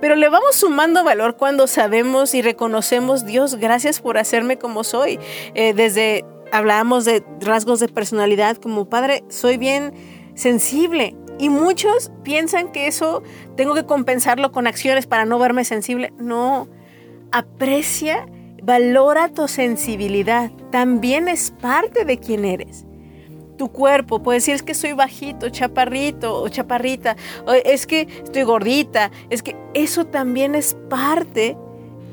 Pero 0.00 0.16
le 0.16 0.28
vamos 0.28 0.56
sumando 0.56 1.04
valor 1.04 1.36
cuando 1.36 1.66
sabemos 1.66 2.34
y 2.34 2.42
reconocemos, 2.42 3.26
Dios, 3.26 3.56
gracias 3.56 4.00
por 4.00 4.18
hacerme 4.18 4.58
como 4.58 4.84
soy. 4.84 5.18
Eh, 5.54 5.74
desde 5.74 6.24
hablábamos 6.52 7.04
de 7.04 7.24
rasgos 7.40 7.80
de 7.80 7.88
personalidad 7.88 8.56
como 8.56 8.88
Padre, 8.88 9.24
soy 9.28 9.56
bien 9.56 9.92
sensible. 10.34 11.16
Y 11.38 11.48
muchos 11.48 12.12
piensan 12.22 12.70
que 12.70 12.86
eso 12.86 13.22
tengo 13.56 13.74
que 13.74 13.84
compensarlo 13.84 14.52
con 14.52 14.66
acciones 14.66 15.06
para 15.06 15.24
no 15.24 15.38
verme 15.38 15.64
sensible. 15.64 16.12
No, 16.18 16.68
aprecia, 17.32 18.26
valora 18.62 19.28
tu 19.28 19.48
sensibilidad. 19.48 20.50
También 20.70 21.28
es 21.28 21.50
parte 21.50 22.04
de 22.04 22.18
quien 22.18 22.44
eres 22.44 22.86
tu 23.56 23.70
cuerpo. 23.70 24.22
Puedes 24.22 24.42
decir, 24.42 24.54
es 24.54 24.62
que 24.62 24.74
soy 24.74 24.92
bajito, 24.92 25.48
chaparrito 25.48 26.40
o 26.40 26.48
chaparrita, 26.48 27.16
es 27.64 27.86
que 27.86 28.08
estoy 28.22 28.42
gordita, 28.42 29.10
es 29.30 29.42
que 29.42 29.56
eso 29.74 30.06
también 30.06 30.54
es 30.54 30.76
parte. 30.88 31.56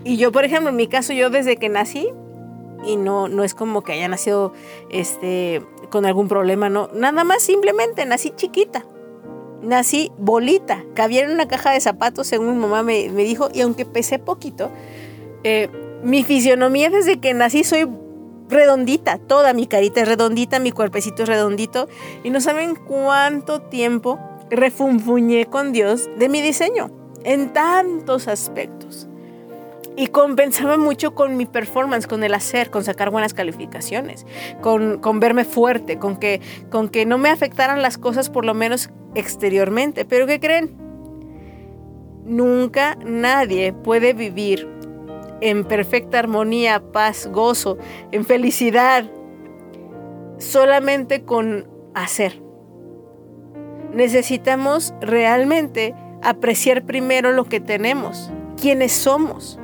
Y 0.04 0.18
yo, 0.18 0.32
por 0.32 0.46
ejemplo, 0.46 0.70
en 0.70 0.76
mi 0.76 0.88
caso, 0.88 1.14
yo 1.14 1.30
desde 1.30 1.58
que 1.58 1.70
nací, 1.70 2.10
y 2.86 2.96
no, 2.96 3.28
no 3.28 3.44
es 3.44 3.54
como 3.54 3.84
que 3.84 3.94
haya 3.94 4.08
nacido 4.08 4.54
este, 4.90 5.62
con 5.90 6.06
algún 6.06 6.28
problema, 6.28 6.70
no, 6.70 6.90
nada 6.94 7.24
más 7.24 7.42
simplemente 7.42 8.06
nací 8.06 8.32
chiquita. 8.36 8.86
Nací 9.62 10.12
bolita, 10.18 10.84
cabía 10.96 11.24
en 11.24 11.30
una 11.30 11.48
caja 11.48 11.72
de 11.72 11.80
zapatos, 11.80 12.26
según 12.26 12.56
mi 12.56 12.60
mamá 12.60 12.82
me, 12.82 13.10
dijo, 13.10 13.50
y 13.54 13.62
aunque 13.62 13.86
pesé 13.86 14.18
poquito, 14.18 14.72
eh, 15.44 15.70
mi 16.04 16.24
fisionomía 16.24 16.90
desde 16.90 17.20
que 17.20 17.36
nací 17.36 17.64
soy 17.64 17.88
redondita, 18.52 19.18
toda 19.18 19.54
mi 19.54 19.66
carita 19.66 20.02
es 20.02 20.08
redondita, 20.08 20.60
mi 20.60 20.72
cuerpecito 20.72 21.24
es 21.24 21.30
redondito. 21.30 21.88
Y 22.24 22.30
no 22.30 22.42
saben 22.42 22.76
cuánto 22.76 23.62
tiempo 23.62 24.20
refunfuñé 24.50 25.46
con 25.46 25.72
Dios 25.72 26.10
de 26.20 26.30
mi 26.30 26.42
diseño 26.42 26.92
en 27.24 27.54
tantos 27.54 28.28
aspectos. 28.28 29.08
Y 29.98 30.08
compensaba 30.08 30.78
mucho 30.78 31.16
con 31.16 31.36
mi 31.36 31.46
performance, 31.46 32.08
con 32.08 32.24
el 32.24 32.34
hacer, 32.34 32.70
con 32.70 32.84
sacar 32.84 33.10
buenas 33.10 33.34
calificaciones, 33.34 34.26
con, 34.62 35.00
con 35.00 35.20
verme 35.20 35.44
fuerte, 35.44 36.00
con 36.00 36.18
que, 36.18 36.40
con 36.70 36.90
que 36.90 37.06
no 37.06 37.18
me 37.18 37.30
afectaran 37.30 37.82
las 37.82 37.98
cosas 37.98 38.30
por 38.30 38.46
lo 38.46 38.54
menos 38.54 38.90
exteriormente. 39.16 40.06
Pero 40.06 40.28
¿qué 40.28 40.40
creen? 40.40 40.72
Nunca 42.24 42.98
nadie 43.04 43.74
puede 43.74 44.14
vivir 44.14 44.68
en 45.42 45.66
perfecta 45.66 46.20
armonía, 46.20 46.82
paz, 46.92 47.28
gozo, 47.32 47.78
en 48.12 48.26
felicidad, 48.26 49.06
solamente 50.38 51.24
con 51.24 51.68
hacer. 51.94 52.42
Necesitamos 53.94 54.94
realmente 55.02 55.94
apreciar 56.22 56.84
primero 56.86 57.32
lo 57.32 57.46
que 57.46 57.60
tenemos, 57.60 58.32
quiénes 58.60 58.92
somos. 58.92 59.58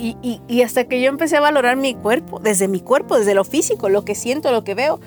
Y, 0.00 0.62
hasta 0.62 0.84
que 0.84 1.00
yo 1.00 1.08
empecé 1.08 1.38
a 1.38 1.40
valorar 1.40 1.76
mi 1.76 1.94
cuerpo, 1.94 2.38
desde 2.38 2.68
mi 2.68 2.80
cuerpo, 2.80 3.18
desde 3.18 3.34
lo 3.34 3.42
físico, 3.42 3.88
lo 3.88 4.04
que 4.04 4.14
siento, 4.14 4.52
lo 4.52 4.62
que 4.62 4.74
veo. 4.74 5.00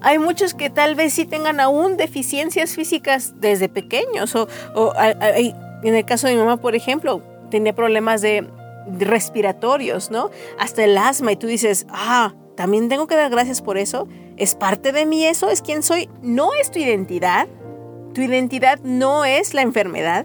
Hay 0.00 0.18
muchos 0.18 0.52
que 0.52 0.68
tal 0.68 0.96
vez 0.96 1.14
sí 1.14 1.26
tengan 1.26 1.60
aún 1.60 1.96
deficiencias 1.96 2.74
físicas 2.74 3.34
desde 3.40 3.68
pequeños. 3.68 4.34
O, 4.34 4.48
o 4.74 4.92
en 4.98 5.94
el 5.94 6.04
caso 6.04 6.26
de 6.26 6.34
mi 6.34 6.40
mamá, 6.40 6.56
por 6.56 6.74
ejemplo, 6.74 7.22
tenía 7.50 7.72
problemas 7.72 8.20
de, 8.20 8.48
respiratorios, 8.98 10.10
¿no? 10.10 10.30
Hasta 10.58 10.84
el 10.84 10.96
asma 10.96 11.32
y 11.32 11.36
tú 11.36 11.46
dices, 11.46 11.86
ah, 11.90 12.34
también 12.56 12.88
tengo 12.88 13.06
que 13.06 13.16
dar 13.16 13.30
gracias 13.30 13.62
por 13.62 13.78
eso. 13.78 14.08
¿Es 14.36 14.54
parte 14.54 14.92
de 14.92 15.06
mí 15.06 15.24
eso? 15.24 15.50
¿Es 15.50 15.62
quien 15.62 15.82
soy? 15.82 16.08
No 16.22 16.50
es 16.60 16.70
tu 16.70 16.78
identidad. 16.78 17.48
Tu 18.14 18.22
identidad 18.22 18.80
no 18.82 19.26
es 19.26 19.52
la 19.52 19.60
enfermedad, 19.60 20.24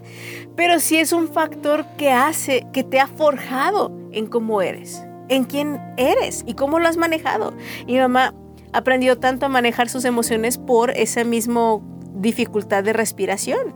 pero 0.56 0.80
sí 0.80 0.96
es 0.96 1.12
un 1.12 1.28
factor 1.28 1.84
que 1.98 2.10
hace, 2.10 2.66
que 2.72 2.84
te 2.84 2.98
ha 2.98 3.06
forjado 3.06 3.92
en 4.12 4.28
cómo 4.28 4.62
eres, 4.62 5.04
en 5.28 5.44
quién 5.44 5.78
eres 5.98 6.42
y 6.46 6.54
cómo 6.54 6.78
lo 6.78 6.88
has 6.88 6.96
manejado. 6.96 7.52
Y 7.86 7.98
mamá 7.98 8.34
aprendió 8.72 9.18
tanto 9.18 9.44
a 9.44 9.50
manejar 9.50 9.90
sus 9.90 10.06
emociones 10.06 10.56
por 10.56 10.90
esa 10.92 11.22
misma 11.24 11.80
dificultad 12.14 12.82
de 12.82 12.94
respiración. 12.94 13.74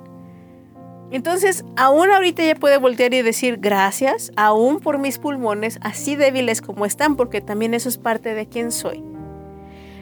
Entonces, 1.11 1.65
aún 1.77 2.11
ahorita 2.11 2.45
ya 2.45 2.55
puede 2.57 2.79
voltear 2.79 3.15
y 3.15 3.23
decir 3.23 3.59
gracias, 3.59 4.33
aún 4.37 4.81
por 4.81 4.99
mis 4.99 5.19
pulmones, 5.19 5.79
así 5.83 6.17
débiles 6.17 6.61
como 6.61 6.85
están, 6.85 7.17
porque 7.17 7.41
también 7.41 7.75
eso 7.75 7.89
es 7.89 7.97
parte 7.97 8.35
de 8.35 8.47
quién 8.47 8.73
soy. 8.73 9.05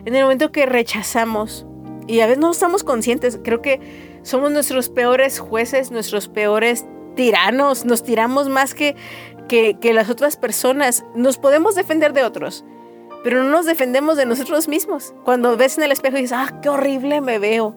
En 0.07 0.14
el 0.14 0.23
momento 0.23 0.51
que 0.51 0.67
rechazamos, 0.67 1.67
y 2.07 2.21
a 2.21 2.27
veces 2.27 2.40
no 2.40 2.51
estamos 2.51 2.85
conscientes, 2.85 3.38
creo 3.43 3.61
que 3.61 3.81
somos 4.23 4.51
nuestros 4.51 4.88
peores 4.88 5.38
jueces, 5.38 5.90
nuestros 5.90 6.29
peores 6.29 6.87
tiranos, 7.17 7.85
nos 7.85 8.03
tiramos 8.03 8.49
más 8.49 8.75
que, 8.75 8.97
que, 9.49 9.93
las 9.93 10.11
otras 10.11 10.37
personas, 10.37 11.05
nos 11.14 11.38
podemos 11.38 11.75
defender 11.75 12.12
de 12.12 12.25
otros, 12.25 12.64
pero 13.23 13.43
no 13.43 13.51
nos 13.51 13.67
defendemos 13.67 14.17
de 14.17 14.27
nosotros 14.27 14.69
mismos. 14.69 15.14
Cuando 15.25 15.57
ves 15.57 15.79
en 15.79 15.85
el 15.85 15.93
espejo 15.93 16.17
y 16.19 16.23
dices, 16.23 16.37
ah, 16.38 16.61
qué 16.62 16.69
horrible 16.69 17.21
me 17.21 17.38
veo. 17.38 17.77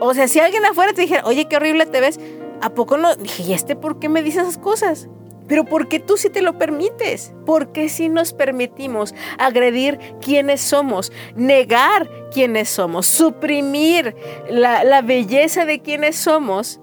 O 0.00 0.12
sea, 0.12 0.28
si 0.28 0.40
alguien 0.40 0.64
afuera 0.64 0.92
te 0.92 1.02
dijera, 1.02 1.22
oye, 1.24 1.46
qué 1.46 1.56
horrible 1.56 1.86
te 1.86 2.00
ves, 2.00 2.18
¿a 2.64 2.70
poco 2.70 2.96
no? 2.96 3.14
Dije, 3.14 3.42
¿y 3.42 3.52
este 3.52 3.76
por 3.76 3.98
qué 3.98 4.08
me 4.08 4.22
dice 4.22 4.40
esas 4.40 4.56
cosas? 4.56 5.10
Pero 5.46 5.66
¿por 5.66 5.86
qué 5.88 6.00
tú 6.00 6.16
sí 6.16 6.30
te 6.30 6.40
lo 6.40 6.56
permites? 6.56 7.34
¿Por 7.44 7.72
qué 7.72 7.90
si 7.90 8.08
nos 8.08 8.32
permitimos 8.32 9.14
agredir 9.38 9.98
quiénes 10.22 10.62
somos, 10.62 11.12
negar 11.36 12.08
quiénes 12.32 12.70
somos, 12.70 13.04
suprimir 13.04 14.16
la, 14.48 15.02
belleza 15.02 15.66
de 15.66 15.82
quiénes 15.82 16.16
somos 16.16 16.80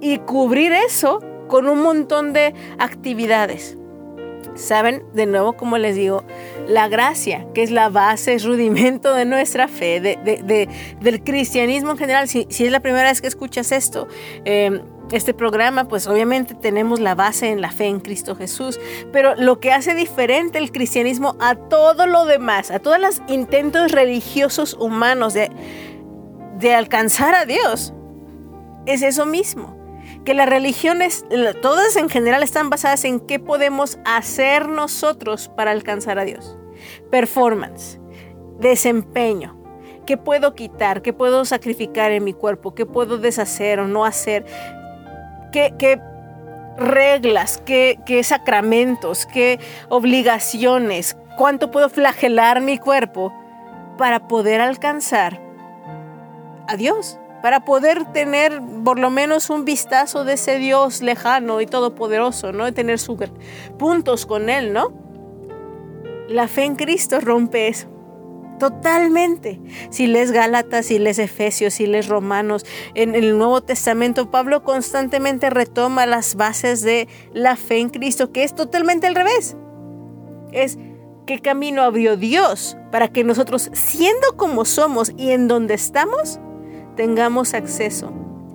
y 0.00 0.16
cubrir 0.20 0.72
eso 0.72 1.20
con 1.46 1.68
un 1.68 1.82
montón 1.82 2.32
de 2.32 2.54
actividades? 2.78 3.76
Saben, 4.54 5.04
de 5.12 5.26
nuevo, 5.26 5.52
como 5.52 5.76
les 5.76 5.94
digo, 5.94 6.24
la 6.66 6.88
gracia, 6.88 7.46
que 7.52 7.62
es 7.62 7.70
la 7.70 7.90
base, 7.90 8.32
es 8.32 8.44
rudimento 8.44 9.12
de 9.12 9.26
nuestra 9.26 9.68
fe, 9.68 10.00
de, 10.00 10.68
del 11.02 11.22
cristianismo 11.22 11.90
en 11.90 11.98
general. 11.98 12.28
Si, 12.28 12.46
si, 12.48 12.64
es 12.64 12.72
la 12.72 12.80
primera 12.80 13.10
vez 13.10 13.20
que 13.20 13.28
escuchas 13.28 13.70
esto, 13.70 14.08
eh, 14.46 14.80
este 15.10 15.34
programa, 15.34 15.88
pues 15.88 16.06
obviamente 16.06 16.54
tenemos 16.54 17.00
la 17.00 17.14
base 17.14 17.50
en 17.50 17.60
la 17.60 17.70
fe 17.70 17.86
en 17.86 18.00
Cristo 18.00 18.36
Jesús, 18.36 18.78
pero 19.12 19.34
lo 19.34 19.58
que 19.60 19.72
hace 19.72 19.94
diferente 19.94 20.58
el 20.58 20.70
cristianismo 20.70 21.36
a 21.40 21.54
todo 21.54 22.06
lo 22.06 22.26
demás, 22.26 22.70
a 22.70 22.78
todos 22.78 23.00
los 23.00 23.22
intentos 23.28 23.92
religiosos 23.92 24.74
humanos 24.74 25.34
de, 25.34 25.50
de 26.58 26.74
alcanzar 26.74 27.34
a 27.34 27.46
Dios, 27.46 27.94
es 28.86 29.02
eso 29.02 29.26
mismo 29.26 29.78
que 30.24 30.34
las 30.34 30.48
religiones, 30.48 31.24
todas 31.62 31.96
en 31.96 32.08
general, 32.08 32.42
están 32.42 32.70
basadas 32.70 33.04
en 33.04 33.20
qué 33.20 33.38
podemos 33.38 33.98
hacer 34.04 34.68
nosotros 34.68 35.50
para 35.56 35.70
alcanzar 35.70 36.18
a 36.18 36.24
Dios. 36.24 36.58
Performance, 37.10 37.98
desempeño, 38.58 39.58
qué 40.06 40.16
puedo 40.16 40.54
quitar, 40.54 41.02
qué 41.02 41.12
puedo 41.12 41.44
sacrificar 41.44 42.12
en 42.12 42.24
mi 42.24 42.32
cuerpo, 42.32 42.74
qué 42.74 42.86
puedo 42.86 43.18
deshacer 43.18 43.80
o 43.80 43.88
no 43.88 44.04
hacer, 44.04 44.44
qué, 45.52 46.00
reglas, 46.76 47.62
qué, 47.64 47.98
qué 48.06 48.22
sacramentos, 48.22 49.26
qué 49.26 49.58
obligaciones, 49.88 51.16
cuánto 51.36 51.70
puedo 51.70 51.88
flagelar 51.88 52.60
mi 52.60 52.78
cuerpo 52.78 53.32
para 53.96 54.28
poder 54.28 54.60
alcanzar 54.60 55.40
a 56.68 56.76
Dios, 56.76 57.18
para 57.42 57.64
poder 57.64 58.04
tener 58.12 58.60
por 58.84 58.98
lo 58.98 59.10
menos 59.10 59.50
un 59.50 59.64
vistazo 59.64 60.24
de 60.24 60.34
ese 60.34 60.58
Dios 60.58 61.02
lejano 61.02 61.60
y 61.60 61.66
todopoderoso, 61.66 62.52
¿no? 62.52 62.68
Y 62.68 62.72
tener 62.72 62.98
puntos 63.78 64.26
con 64.26 64.48
Él, 64.48 64.72
¿no? 64.72 64.92
La 66.28 66.46
fe 66.46 66.64
en 66.64 66.76
Cristo 66.76 67.20
rompe 67.20 67.68
eso. 67.68 67.88
Totalmente. 68.58 69.60
Si 69.90 70.06
lees 70.06 70.32
Gálatas, 70.32 70.86
si 70.86 70.98
lees 70.98 71.18
Efesios, 71.18 71.74
si 71.74 71.86
lees 71.86 72.08
Romanos, 72.08 72.66
en 72.94 73.14
el 73.14 73.38
Nuevo 73.38 73.60
Testamento, 73.60 74.30
Pablo 74.30 74.64
constantemente 74.64 75.50
retoma 75.50 76.06
las 76.06 76.34
bases 76.34 76.82
de 76.82 77.08
la 77.32 77.56
fe 77.56 77.78
en 77.78 77.90
Cristo, 77.90 78.32
que 78.32 78.44
es 78.44 78.54
totalmente 78.54 79.06
al 79.06 79.14
revés. 79.14 79.56
Es 80.52 80.78
qué 81.26 81.38
camino 81.40 81.82
abrió 81.82 82.16
Dios 82.16 82.76
para 82.90 83.08
que 83.08 83.22
nosotros, 83.22 83.70
siendo 83.74 84.36
como 84.36 84.64
somos 84.64 85.12
y 85.16 85.30
en 85.30 85.46
donde 85.46 85.74
estamos, 85.74 86.40
tengamos 86.96 87.54
acceso 87.54 88.12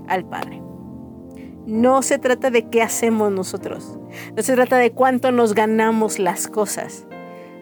al 0.07 0.25
Padre. 0.25 0.61
No 1.65 2.01
se 2.01 2.19
trata 2.19 2.49
de 2.49 2.67
qué 2.69 2.81
hacemos 2.81 3.31
nosotros, 3.31 3.97
no 4.35 4.43
se 4.43 4.53
trata 4.53 4.77
de 4.77 4.91
cuánto 4.91 5.31
nos 5.31 5.53
ganamos 5.53 6.19
las 6.19 6.47
cosas, 6.47 7.07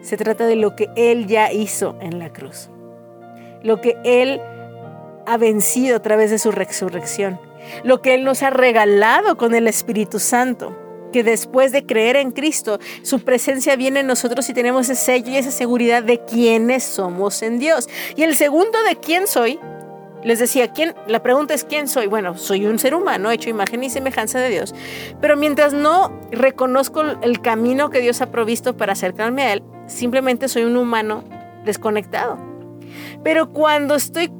se 0.02 0.16
trata 0.16 0.46
de 0.46 0.56
lo 0.56 0.76
que 0.76 0.88
Él 0.96 1.26
ya 1.26 1.52
hizo 1.52 1.96
en 2.00 2.18
la 2.18 2.32
cruz, 2.32 2.68
lo 3.62 3.80
que 3.80 3.96
Él 4.04 4.40
ha 5.26 5.36
vencido 5.36 5.96
a 5.96 6.02
través 6.02 6.30
de 6.30 6.38
su 6.38 6.50
resurrección, 6.50 7.40
lo 7.84 8.02
que 8.02 8.14
Él 8.14 8.24
nos 8.24 8.42
ha 8.42 8.50
regalado 8.50 9.36
con 9.36 9.54
el 9.54 9.68
Espíritu 9.68 10.18
Santo, 10.18 10.76
que 11.12 11.22
después 11.22 11.72
de 11.72 11.86
creer 11.86 12.16
en 12.16 12.32
Cristo, 12.32 12.78
su 13.02 13.20
presencia 13.20 13.76
viene 13.76 14.00
en 14.00 14.06
nosotros 14.06 14.48
y 14.48 14.54
tenemos 14.54 14.88
ese 14.88 15.04
sello 15.04 15.30
y 15.30 15.36
esa 15.36 15.50
seguridad 15.50 16.02
de 16.02 16.24
quiénes 16.24 16.82
somos 16.82 17.42
en 17.42 17.58
Dios. 17.58 17.88
Y 18.16 18.22
el 18.22 18.34
segundo 18.34 18.82
de 18.88 18.96
quién 18.96 19.26
soy 19.26 19.60
les 20.24 20.38
decía, 20.38 20.68
¿quién? 20.68 20.94
La 21.06 21.22
pregunta 21.22 21.54
es 21.54 21.64
¿quién 21.64 21.88
soy? 21.88 22.06
Bueno, 22.06 22.38
soy 22.38 22.66
un 22.66 22.78
ser 22.78 22.94
humano 22.94 23.30
hecho 23.30 23.50
imagen 23.50 23.82
y 23.82 23.90
semejanza 23.90 24.38
de 24.38 24.50
Dios. 24.50 24.74
Pero 25.20 25.36
mientras 25.36 25.72
no 25.72 26.20
reconozco 26.30 27.02
el 27.02 27.40
camino 27.40 27.90
que 27.90 28.00
Dios 28.00 28.20
ha 28.20 28.30
provisto 28.30 28.76
para 28.76 28.92
acercarme 28.92 29.42
a 29.42 29.52
Él, 29.54 29.62
simplemente 29.92 30.48
soy 30.48 30.64
un 30.64 30.76
humano 30.76 31.24
desconectado. 31.64 32.38
Pero 33.22 33.50
cuando 33.50 33.94
estoy 33.94 34.32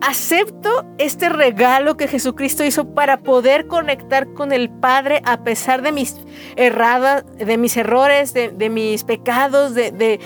acepto 0.00 0.86
este 0.98 1.28
regalo 1.28 1.96
que 1.96 2.08
Jesucristo 2.08 2.64
hizo 2.64 2.94
para 2.94 3.18
poder 3.18 3.66
conectar 3.66 4.32
con 4.32 4.52
el 4.52 4.70
Padre 4.70 5.20
a 5.24 5.44
pesar 5.44 5.82
de 5.82 5.92
mis 5.92 6.16
erradas, 6.56 7.24
de 7.36 7.58
mis 7.58 7.76
errores, 7.76 8.32
de, 8.32 8.70
mis 8.70 9.04
pecados, 9.04 9.74
de 9.74 10.20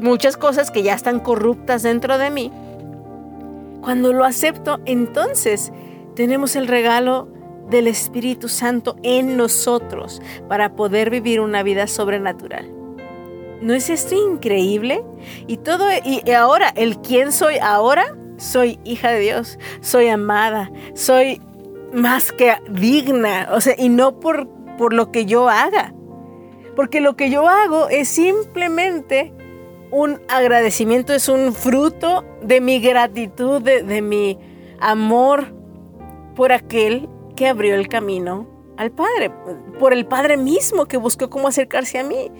muchas 0.00 0.36
cosas 0.36 0.70
que 0.70 0.82
ya 0.82 0.94
están 0.94 1.20
corruptas 1.20 1.82
dentro 1.82 2.18
de 2.18 2.30
mí 2.30 2.52
cuando 3.86 4.12
lo 4.12 4.24
acepto, 4.24 4.80
entonces 4.84 5.72
tenemos 6.16 6.56
el 6.56 6.66
regalo 6.66 7.28
del 7.70 7.86
Espíritu 7.86 8.48
Santo 8.48 8.96
en 9.04 9.36
nosotros 9.36 10.20
para 10.48 10.74
poder 10.74 11.08
vivir 11.08 11.38
una 11.38 11.62
vida 11.62 11.86
sobrenatural. 11.86 12.75
¿No 13.60 13.74
es 13.74 13.90
esto 13.90 14.14
increíble? 14.14 15.02
Y 15.46 15.58
todo 15.58 15.86
y 16.04 16.30
ahora 16.30 16.68
el 16.76 16.98
quién 16.98 17.32
soy 17.32 17.56
ahora, 17.56 18.16
soy 18.36 18.78
hija 18.84 19.10
de 19.10 19.20
Dios, 19.20 19.58
soy 19.80 20.08
amada, 20.08 20.70
soy 20.94 21.40
más 21.92 22.32
que 22.32 22.54
digna, 22.68 23.48
o 23.52 23.60
sea, 23.60 23.74
y 23.78 23.88
no 23.88 24.20
por 24.20 24.48
por 24.76 24.92
lo 24.92 25.10
que 25.10 25.26
yo 25.26 25.48
haga. 25.48 25.92
Porque 26.74 27.00
lo 27.00 27.16
que 27.16 27.30
yo 27.30 27.48
hago 27.48 27.88
es 27.88 28.08
simplemente 28.08 29.32
un 29.90 30.20
agradecimiento, 30.28 31.14
es 31.14 31.28
un 31.28 31.54
fruto 31.54 32.24
de 32.42 32.60
mi 32.60 32.80
gratitud, 32.80 33.62
de, 33.62 34.02
mi 34.02 34.38
amor 34.80 35.54
por 36.34 36.52
aquel 36.52 37.08
que 37.34 37.48
abrió 37.48 37.74
el 37.74 37.88
camino 37.88 38.46
al 38.76 38.90
Padre, 38.90 39.30
por 39.78 39.92
el 39.92 40.06
Padre 40.06 40.36
mismo 40.36 40.86
que 40.86 40.96
buscó 40.96 41.30
cómo 41.30 41.48
acercarse 41.48 41.98
a 41.98 42.04
mí, 42.04 42.30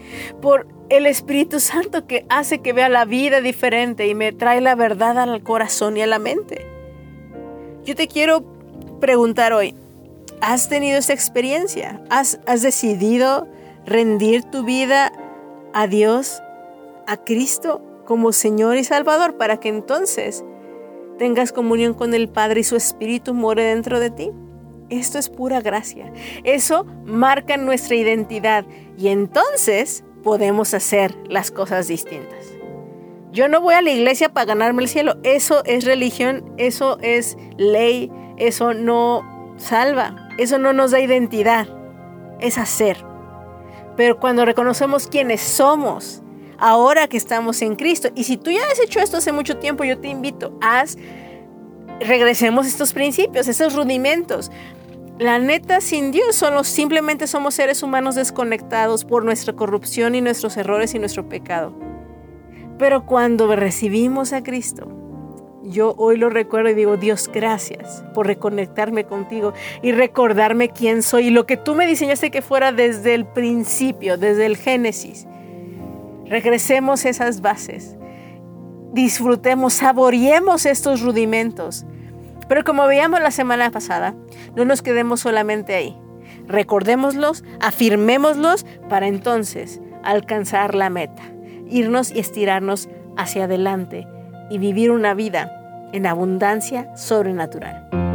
por 0.41 0.67
el 0.89 1.07
Espíritu 1.07 1.61
Santo 1.61 2.07
que 2.07 2.27
hace 2.29 2.59
que 2.59 2.73
vea 2.73 2.89
la 2.89 3.05
vida 3.05 3.41
diferente 3.41 4.07
y 4.07 4.15
me 4.15 4.33
trae 4.33 4.61
la 4.61 4.75
verdad 4.75 5.19
al 5.19 5.43
corazón 5.43 5.97
y 5.97 6.03
a 6.03 6.07
la 6.07 6.19
mente. 6.19 6.67
Yo 7.85 7.95
te 7.95 8.09
quiero 8.09 8.45
preguntar 9.01 9.53
hoy, 9.53 9.75
¿has 10.41 10.69
tenido 10.69 10.99
esta 10.99 11.13
experiencia? 11.13 12.03
¿Has, 12.11 12.41
has 12.47 12.63
decidido 12.63 13.49
rendir 13.85 14.45
tu 14.45 14.65
vida 14.65 15.13
a 15.73 15.87
Dios 15.87 16.43
a 17.07 17.17
Cristo 17.17 17.81
como 18.05 18.33
Señor 18.33 18.77
y 18.77 18.85
Salvador 18.85 19.37
para 19.37 19.59
que 19.59 19.69
entonces 19.69 20.45
tengas 21.19 21.53
comunión 21.53 21.95
con 21.95 22.15
el 22.15 22.29
Padre 22.29 22.61
y 22.61 22.65
su 22.65 22.77
Espíritu 22.77 23.35
more 23.35 23.63
dentro 23.63 24.01
de 24.01 24.11
ti. 24.11 24.31
Esto 24.91 25.19
es 25.19 25.29
pura 25.29 25.61
gracia. 25.61 26.13
Eso 26.45 26.85
marca 27.05 27.57
nuestra 27.57 27.97
identidad 27.97 28.65
y 28.97 29.09
entonces 29.09 30.05
podemos 30.23 30.75
hacer 30.75 31.17
las 31.29 31.51
cosas 31.51 31.89
distintas. 31.89 32.47
Yo 33.33 33.49
no 33.49 33.61
voy 33.61 33.75
a 33.75 33.83
la 33.83 33.91
iglesia 33.91 34.33
para 34.33 34.47
ganarme 34.47 34.83
el 34.83 34.89
cielo. 34.89 35.17
Eso 35.23 35.65
es 35.65 35.85
religión, 35.85 36.53
eso 36.57 36.99
es 37.03 37.37
ley, 37.59 38.11
eso 38.39 38.73
no 38.73 39.55
salva, 39.57 40.31
eso 40.39 40.59
no 40.59 40.73
nos 40.73 40.93
da 40.93 41.01
identidad. 41.01 41.69
Es 42.41 42.59
hacer. 42.59 43.05
Pero 43.97 44.21
cuando 44.21 44.45
reconocemos 44.45 45.07
quiénes 45.07 45.41
somos, 45.41 46.23
ahora 46.59 47.09
que 47.09 47.17
estamos 47.17 47.63
en 47.63 47.77
Cristo. 47.77 48.09
Y 48.15 48.25
si 48.25 48.37
tú 48.37 48.51
ya 48.51 48.61
has 48.73 48.81
hecho 48.81 49.01
esto 49.01 49.19
hace 49.19 49.33
mucho 49.33 49.59
tiempo, 49.59 49.85
yo 49.85 49.99
te 49.99 50.09
invito, 50.09 50.57
haz, 50.61 50.97
regresemos 52.01 52.67
a 52.67 52.69
estos 52.69 52.93
principios, 52.93 53.49
estos 53.49 53.75
rudimentos. 53.75 54.51
La 55.19 55.39
neta, 55.39 55.81
sin 55.81 56.13
Dios, 56.13 56.37
solo 56.37 56.63
simplemente 56.63 57.27
somos 57.27 57.55
seres 57.55 57.83
humanos 57.83 58.17
desconectados 58.17 59.05
por 59.05 59.25
nuestra 59.25 59.55
corrupción 59.55 60.15
y 60.15 60.21
nuestros 60.21 60.57
errores 60.57 60.95
y 60.95 60.99
nuestro 60.99 61.29
pecado. 61.29 61.75
Pero 62.79 63.07
cuando 63.07 63.55
recibimos 63.57 64.35
a 64.35 64.43
Cristo, 64.43 64.89
yo 65.63 65.95
hoy 65.97 66.17
lo 66.17 66.29
recuerdo 66.29 66.69
y 66.71 66.75
digo, 66.75 66.97
Dios, 66.97 67.31
gracias 67.33 68.05
por 68.15 68.27
reconectarme 68.27 69.05
contigo 69.05 69.55
y 69.83 69.93
recordarme 69.93 70.69
quién 70.69 71.03
soy 71.03 71.29
y 71.29 71.31
lo 71.31 71.47
que 71.47 71.57
tú 71.57 71.75
me 71.75 71.87
diseñaste 71.87 72.31
que 72.31 72.43
fuera 72.43 72.71
desde 72.73 73.15
el 73.15 73.25
principio, 73.25 74.19
desde 74.19 74.47
el 74.47 74.57
Génesis. 74.57 75.27
Regresemos 76.27 77.05
a 77.05 77.09
esas 77.09 77.41
bases. 77.41 77.97
Disfrutemos, 78.97 79.75
saboreemos 79.75 80.65
estos 80.65 81.03
rudimentos. 81.03 81.85
Pero 82.49 82.65
como 82.65 82.87
veíamos 82.87 83.21
la 83.21 83.31
semana 83.31 83.71
pasada, 83.71 84.15
no 84.55 84.65
nos 84.65 84.81
quedemos 84.81 85.21
solamente 85.21 85.75
ahí. 85.75 85.95
Recordémoslos, 86.47 87.45
afirmémoslos 87.61 88.65
para 88.89 89.07
entonces 89.07 89.83
alcanzar 90.03 90.75
la 90.75 90.89
meta, 90.89 91.23
irnos 91.69 92.11
y 92.11 92.21
estirarnos 92.21 92.89
hacia 93.19 93.45
adelante 93.45 94.09
y 94.49 94.57
vivir 94.57 94.91
una 94.91 95.13
vida 95.13 95.53
en 95.93 96.07
abundancia 96.07 96.97
sobrenatural. 96.97 98.06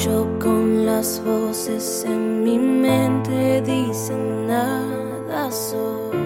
Las 0.00 1.22
voces 1.24 2.04
en 2.06 2.42
mi 2.42 2.58
mente 2.58 3.60
dicen 3.60 4.46
nada 4.46 5.50
soy. 5.50 6.16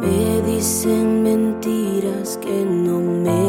Me 0.00 0.42
dicen 0.42 1.22
mentiras 1.24 2.38
que 2.40 2.64
no 2.64 2.98
me 3.00 3.41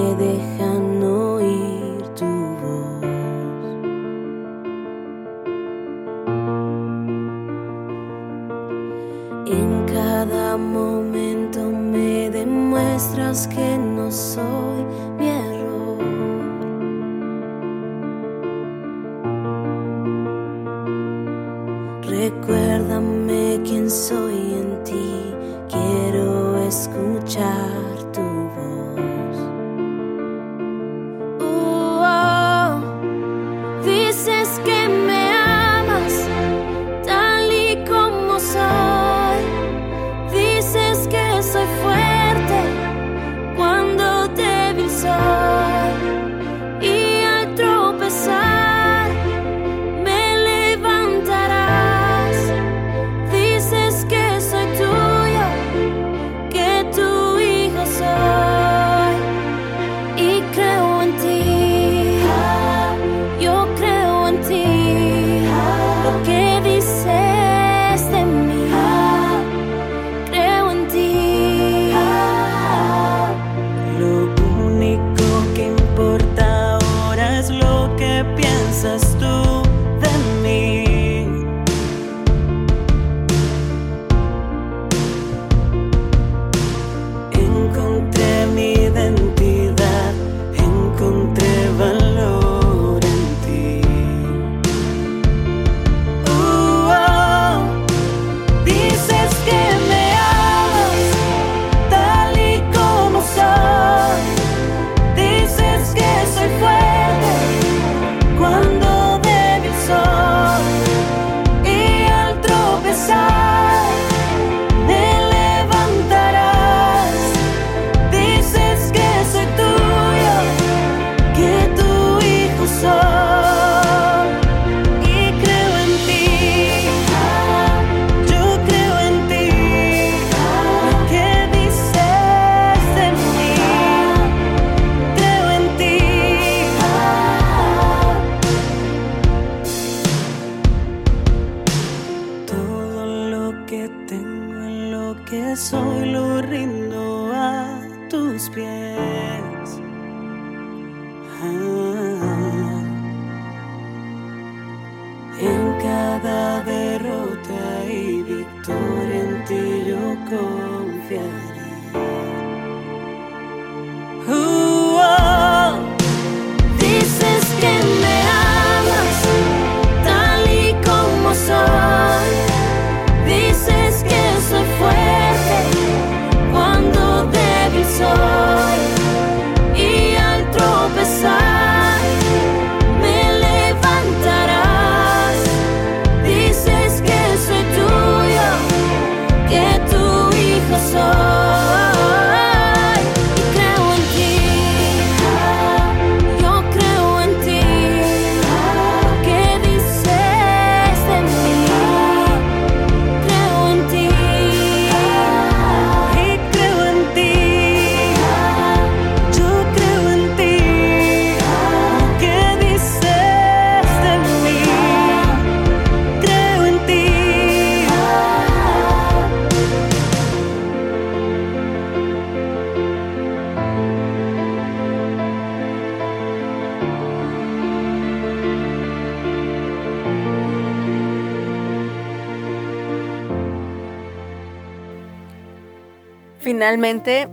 Finalmente, 236.43 237.29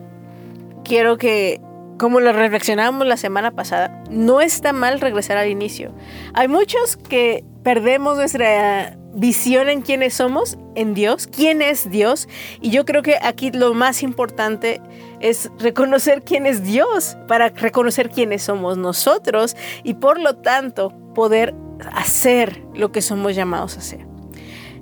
quiero 0.85 1.19
que, 1.19 1.61
como 1.99 2.21
lo 2.21 2.33
reflexionábamos 2.33 3.09
la 3.09 3.17
semana 3.17 3.51
pasada, 3.51 4.05
no 4.09 4.41
está 4.41 4.73
mal 4.73 5.01
regresar 5.01 5.37
al 5.37 5.49
inicio. 5.49 5.93
Hay 6.33 6.47
muchos 6.47 6.97
que 6.97 7.45
perdemos 7.65 8.17
nuestra 8.17 8.97
visión 9.13 9.69
en 9.69 9.83
quiénes 9.83 10.15
somos, 10.15 10.59
en 10.77 10.95
Dios, 10.95 11.27
quién 11.27 11.61
es 11.61 11.91
Dios, 11.91 12.29
y 12.61 12.71
yo 12.71 12.85
creo 12.85 13.03
que 13.03 13.17
aquí 13.21 13.51
lo 13.51 13.75
más 13.75 14.05
importante 14.05 14.81
es 15.19 15.51
reconocer 15.59 16.23
quién 16.23 16.47
es 16.47 16.63
Dios 16.63 17.17
para 17.27 17.49
reconocer 17.49 18.11
quiénes 18.11 18.45
somos 18.45 18.79
nosotros 18.79 19.57
y 19.83 19.95
por 19.95 20.21
lo 20.21 20.37
tanto 20.37 20.91
poder 21.17 21.53
hacer 21.93 22.63
lo 22.75 22.93
que 22.93 23.03
somos 23.03 23.35
llamados 23.35 23.77
a 23.77 23.81
hacer. 23.81 24.07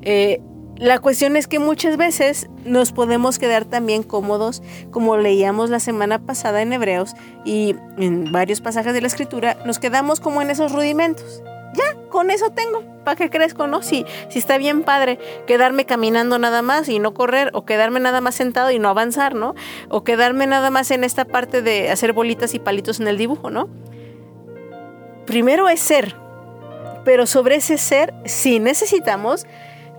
Eh, 0.03 0.43
la 0.79 1.01
cuestión 1.01 1.37
es 1.37 1.49
que 1.49 1.59
muchas 1.59 1.97
veces 1.97 2.49
nos 2.65 2.93
podemos 2.93 3.41
quedar 3.41 3.65
también 3.65 4.05
cómodos, 4.05 4.63
como 4.93 5.17
leíamos 5.17 5.71
la 5.71 5.81
semana 5.81 6.21
pasada 6.21 6.63
en 6.63 6.73
Hebreos 6.73 7.15
y 7.45 7.75
en 7.97 8.31
varios 8.31 8.61
pasajes 8.61 8.95
de 8.95 9.01
la 9.01 9.09
Escritura, 9.09 9.57
nos 9.67 9.81
quedamos 9.81 10.21
como 10.21 10.41
en 10.41 10.51
esos 10.51 10.73
rudimentos. 10.73 11.43
Ya, 11.75 11.97
con 12.11 12.31
eso 12.31 12.51
tengo. 12.51 12.83
¿Para 13.05 13.17
qué 13.17 13.29
crezco, 13.29 13.67
no? 13.67 13.83
Si, 13.83 14.07
si 14.29 14.39
está 14.39 14.57
bien 14.57 14.83
padre 14.83 15.19
quedarme 15.47 15.85
caminando 15.85 16.39
nada 16.39 16.63
más 16.63 16.89
y 16.89 16.99
no 17.01 17.13
correr, 17.13 17.51
o 17.55 17.65
quedarme 17.65 17.99
nada 17.99 18.21
más 18.21 18.37
sentado 18.37 18.71
y 18.71 18.79
no 18.79 18.89
avanzar, 18.89 19.35
¿no? 19.35 19.55
O 19.89 20.05
quedarme 20.05 20.47
nada 20.47 20.71
más 20.71 20.91
en 20.93 21.03
esta 21.03 21.25
parte 21.25 21.61
de 21.61 21.91
hacer 21.91 22.13
bolitas 22.13 22.55
y 22.55 22.61
palitos 22.61 23.01
en 23.01 23.09
el 23.09 23.19
dibujo, 23.19 23.51
¿no? 23.51 23.69
Primero 25.27 25.69
es 25.69 25.81
ser, 25.81 26.15
pero 27.05 27.27
sobre 27.27 27.57
ese 27.57 27.79
ser 27.79 28.15
sí 28.25 28.61
necesitamos 28.61 29.47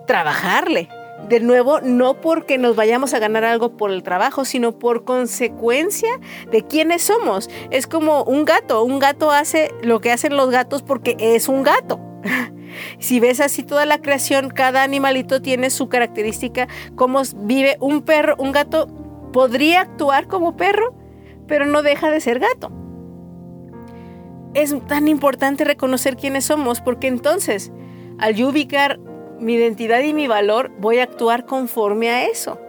trabajarle. 0.09 0.89
De 1.27 1.39
nuevo, 1.39 1.81
no 1.81 2.15
porque 2.15 2.57
nos 2.57 2.75
vayamos 2.75 3.13
a 3.13 3.19
ganar 3.19 3.43
algo 3.45 3.77
por 3.77 3.91
el 3.91 4.01
trabajo, 4.01 4.43
sino 4.43 4.71
por 4.71 5.03
consecuencia 5.03 6.09
de 6.51 6.63
quiénes 6.65 7.03
somos. 7.03 7.47
Es 7.69 7.85
como 7.85 8.23
un 8.23 8.43
gato. 8.43 8.83
Un 8.83 8.97
gato 8.97 9.29
hace 9.29 9.71
lo 9.83 10.01
que 10.01 10.11
hacen 10.11 10.35
los 10.35 10.49
gatos 10.49 10.81
porque 10.81 11.15
es 11.19 11.47
un 11.47 11.61
gato. 11.61 11.99
Si 12.99 13.19
ves 13.19 13.41
así 13.41 13.63
toda 13.63 13.85
la 13.85 13.97
creación, 13.97 14.49
cada 14.49 14.83
animalito 14.83 15.41
tiene 15.41 15.69
su 15.69 15.89
característica, 15.89 16.67
cómo 16.95 17.23
vive 17.35 17.77
un 17.81 18.03
perro, 18.03 18.35
un 18.37 18.51
gato 18.51 18.87
podría 19.33 19.81
actuar 19.81 20.27
como 20.27 20.55
perro, 20.55 20.93
pero 21.47 21.65
no 21.65 21.81
deja 21.81 22.09
de 22.11 22.21
ser 22.21 22.39
gato. 22.39 22.71
Es 24.53 24.73
tan 24.87 25.07
importante 25.07 25.65
reconocer 25.65 26.15
quiénes 26.15 26.45
somos 26.45 26.79
porque 26.79 27.07
entonces, 27.07 27.71
al 28.19 28.35
yo 28.35 28.49
ubicar 28.49 28.99
mi 29.39 29.53
identidad 29.53 30.01
y 30.01 30.13
mi 30.13 30.27
valor, 30.27 30.71
voy 30.79 30.99
a 30.99 31.03
actuar 31.03 31.45
conforme 31.45 32.09
a 32.09 32.25
eso. 32.25 32.59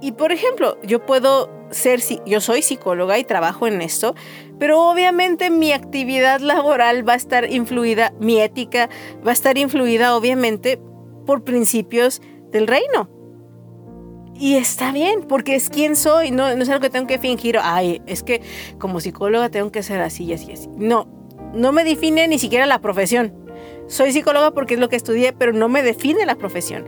Y 0.00 0.12
por 0.12 0.32
ejemplo, 0.32 0.78
yo 0.82 1.04
puedo 1.04 1.50
ser, 1.70 2.00
yo 2.26 2.40
soy 2.40 2.62
psicóloga 2.62 3.18
y 3.18 3.24
trabajo 3.24 3.66
en 3.66 3.82
esto, 3.82 4.14
pero 4.58 4.88
obviamente 4.88 5.50
mi 5.50 5.72
actividad 5.72 6.40
laboral 6.40 7.06
va 7.08 7.14
a 7.14 7.16
estar 7.16 7.50
influida, 7.50 8.12
mi 8.18 8.40
ética 8.40 8.88
va 9.26 9.30
a 9.30 9.34
estar 9.34 9.58
influida 9.58 10.16
obviamente 10.16 10.80
por 11.26 11.44
principios 11.44 12.20
del 12.50 12.66
reino. 12.66 13.10
Y 14.34 14.54
está 14.54 14.90
bien, 14.90 15.24
porque 15.28 15.54
es 15.54 15.68
quien 15.68 15.96
soy, 15.96 16.30
no, 16.30 16.54
no 16.56 16.62
es 16.62 16.68
algo 16.70 16.80
que 16.80 16.88
tengo 16.88 17.06
que 17.06 17.18
fingir, 17.18 17.58
ay, 17.62 18.00
es 18.06 18.22
que 18.22 18.40
como 18.78 19.00
psicóloga 19.00 19.50
tengo 19.50 19.70
que 19.70 19.82
ser 19.82 20.00
así 20.00 20.24
y 20.24 20.32
así 20.32 20.46
y 20.48 20.52
así. 20.54 20.68
No, 20.76 21.06
no 21.52 21.72
me 21.72 21.84
define 21.84 22.26
ni 22.26 22.38
siquiera 22.38 22.64
la 22.64 22.80
profesión. 22.80 23.34
Soy 23.90 24.12
psicóloga 24.12 24.52
porque 24.52 24.74
es 24.74 24.80
lo 24.80 24.88
que 24.88 24.94
estudié, 24.94 25.32
pero 25.32 25.52
no 25.52 25.68
me 25.68 25.82
define 25.82 26.24
la 26.24 26.36
profesión. 26.36 26.86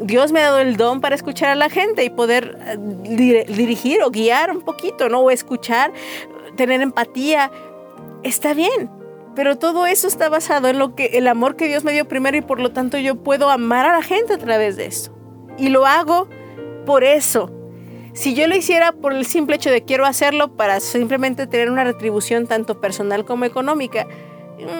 Dios 0.00 0.32
me 0.32 0.40
ha 0.40 0.44
dado 0.44 0.60
el 0.60 0.78
don 0.78 1.02
para 1.02 1.14
escuchar 1.14 1.50
a 1.50 1.54
la 1.54 1.68
gente 1.68 2.04
y 2.04 2.10
poder 2.10 2.56
eh, 2.66 2.76
dir- 2.78 3.44
dirigir 3.46 4.02
o 4.02 4.10
guiar 4.10 4.50
un 4.50 4.62
poquito, 4.62 5.10
¿no? 5.10 5.20
O 5.20 5.30
escuchar, 5.30 5.92
tener 6.56 6.80
empatía. 6.80 7.50
Está 8.22 8.54
bien, 8.54 8.90
pero 9.36 9.58
todo 9.58 9.86
eso 9.86 10.08
está 10.08 10.30
basado 10.30 10.68
en 10.68 10.78
lo 10.78 10.94
que 10.94 11.18
el 11.18 11.28
amor 11.28 11.54
que 11.54 11.68
Dios 11.68 11.84
me 11.84 11.92
dio 11.92 12.08
primero 12.08 12.38
y 12.38 12.40
por 12.40 12.60
lo 12.60 12.72
tanto 12.72 12.96
yo 12.96 13.16
puedo 13.16 13.50
amar 13.50 13.84
a 13.84 13.92
la 13.92 14.02
gente 14.02 14.32
a 14.32 14.38
través 14.38 14.76
de 14.78 14.86
esto. 14.86 15.14
Y 15.58 15.68
lo 15.68 15.84
hago 15.84 16.28
por 16.86 17.04
eso. 17.04 17.52
Si 18.14 18.34
yo 18.34 18.46
lo 18.48 18.56
hiciera 18.56 18.92
por 18.92 19.12
el 19.12 19.26
simple 19.26 19.56
hecho 19.56 19.70
de 19.70 19.84
quiero 19.84 20.06
hacerlo 20.06 20.56
para 20.56 20.80
simplemente 20.80 21.46
tener 21.46 21.70
una 21.70 21.84
retribución 21.84 22.46
tanto 22.46 22.80
personal 22.80 23.26
como 23.26 23.44
económica, 23.44 24.08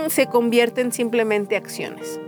se 0.08 0.26
convierten 0.26 0.92
simplemente 0.92 1.56
acciones. 1.56 2.20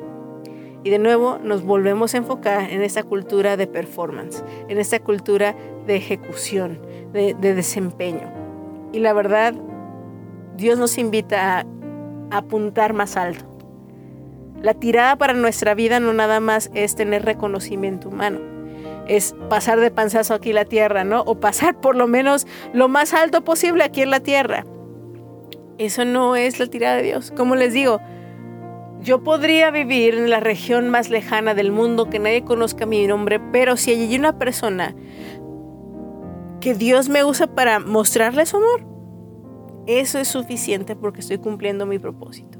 Y 0.82 0.90
de 0.90 0.98
nuevo 0.98 1.38
nos 1.42 1.62
volvemos 1.62 2.14
a 2.14 2.18
enfocar 2.18 2.70
en 2.70 2.82
esta 2.82 3.02
cultura 3.02 3.56
de 3.56 3.66
performance, 3.66 4.42
en 4.68 4.78
esta 4.78 4.98
cultura 4.98 5.54
de 5.86 5.96
ejecución, 5.96 6.80
de, 7.12 7.34
de 7.34 7.54
desempeño. 7.54 8.32
Y 8.92 9.00
la 9.00 9.12
verdad, 9.12 9.54
Dios 10.56 10.78
nos 10.78 10.96
invita 10.98 11.60
a 11.60 11.66
apuntar 12.30 12.92
más 12.92 13.16
alto. 13.16 13.44
La 14.62 14.74
tirada 14.74 15.16
para 15.16 15.32
nuestra 15.32 15.74
vida 15.74 16.00
no 16.00 16.12
nada 16.12 16.40
más 16.40 16.70
es 16.74 16.94
tener 16.94 17.24
reconocimiento 17.24 18.08
humano, 18.08 18.40
es 19.06 19.34
pasar 19.48 19.80
de 19.80 19.90
panzazo 19.90 20.34
aquí 20.34 20.52
la 20.52 20.66
tierra, 20.66 21.02
¿no? 21.02 21.22
O 21.22 21.40
pasar 21.40 21.80
por 21.80 21.96
lo 21.96 22.06
menos 22.06 22.46
lo 22.74 22.88
más 22.88 23.14
alto 23.14 23.42
posible 23.42 23.84
aquí 23.84 24.02
en 24.02 24.10
la 24.10 24.20
tierra. 24.20 24.64
Eso 25.80 26.04
no 26.04 26.36
es 26.36 26.60
la 26.60 26.66
tirada 26.66 26.96
de 26.96 27.04
Dios. 27.04 27.32
Como 27.34 27.56
les 27.56 27.72
digo, 27.72 28.02
yo 29.00 29.24
podría 29.24 29.70
vivir 29.70 30.14
en 30.14 30.28
la 30.28 30.38
región 30.38 30.90
más 30.90 31.08
lejana 31.08 31.54
del 31.54 31.72
mundo 31.72 32.10
que 32.10 32.18
nadie 32.18 32.44
conozca 32.44 32.84
mi 32.84 33.06
nombre, 33.06 33.40
pero 33.50 33.78
si 33.78 33.92
hay 33.92 34.14
una 34.14 34.38
persona 34.38 34.94
que 36.60 36.74
Dios 36.74 37.08
me 37.08 37.24
usa 37.24 37.46
para 37.46 37.80
mostrarle 37.80 38.44
su 38.44 38.58
amor, 38.58 38.86
eso 39.86 40.18
es 40.18 40.28
suficiente 40.28 40.96
porque 40.96 41.20
estoy 41.20 41.38
cumpliendo 41.38 41.86
mi 41.86 41.98
propósito. 41.98 42.58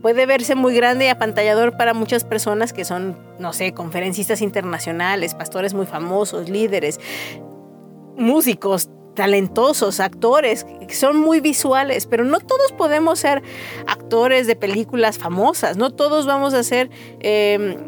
Puede 0.00 0.26
verse 0.26 0.54
muy 0.54 0.76
grande 0.76 1.06
y 1.06 1.08
apantallador 1.08 1.76
para 1.76 1.92
muchas 1.92 2.22
personas 2.22 2.72
que 2.72 2.84
son, 2.84 3.18
no 3.40 3.52
sé, 3.52 3.74
conferencistas 3.74 4.42
internacionales, 4.42 5.34
pastores 5.34 5.74
muy 5.74 5.86
famosos, 5.86 6.48
líderes, 6.48 7.00
músicos 8.16 8.90
talentosos, 9.14 10.00
actores, 10.00 10.64
que 10.86 10.94
son 10.94 11.16
muy 11.18 11.40
visuales, 11.40 12.06
pero 12.06 12.24
no 12.24 12.40
todos 12.40 12.72
podemos 12.72 13.18
ser 13.18 13.42
actores 13.86 14.46
de 14.46 14.56
películas 14.56 15.18
famosas, 15.18 15.76
no 15.76 15.90
todos 15.90 16.26
vamos 16.26 16.54
a 16.54 16.62
ser 16.62 16.90
eh, 17.20 17.78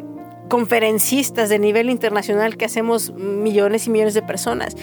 conferencistas 0.49 1.49
de 1.49 1.59
nivel 1.59 1.91
internacional 1.91 2.57
que 2.57 2.65
hacemos 2.65 3.13
millones 3.15 3.87
y 3.87 3.91
millones 3.91 4.15
de 4.15 4.23
personas. 4.23 4.77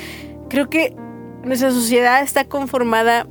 Creo 0.50 0.70
que 0.70 0.96
nuestra 1.44 1.72
sociedad 1.72 2.22
está 2.22 2.46
conformada 2.46 3.28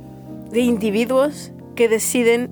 de 0.49 0.61
individuos 0.61 1.51
que 1.75 1.89
deciden 1.89 2.51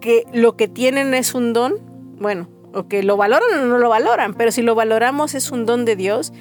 que 0.00 0.24
lo 0.32 0.56
que 0.56 0.68
tienen 0.68 1.14
es 1.14 1.34
un 1.34 1.52
don, 1.52 1.74
bueno, 2.18 2.48
o 2.74 2.88
que 2.88 3.02
lo 3.02 3.16
valoran 3.16 3.60
o 3.60 3.66
no 3.66 3.78
lo 3.78 3.88
valoran, 3.88 4.34
pero 4.34 4.52
si 4.52 4.62
lo 4.62 4.74
valoramos 4.74 5.34
es 5.34 5.50
un 5.50 5.66
don 5.66 5.84
de 5.84 5.96
Dios 5.96 6.32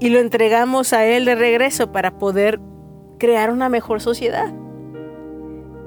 y 0.00 0.08
lo 0.10 0.20
entregamos 0.20 0.92
a 0.92 1.04
Él 1.04 1.24
de 1.24 1.34
regreso 1.34 1.92
para 1.92 2.18
poder 2.18 2.60
crear 3.18 3.50
una 3.50 3.68
mejor 3.68 4.00
sociedad. 4.00 4.52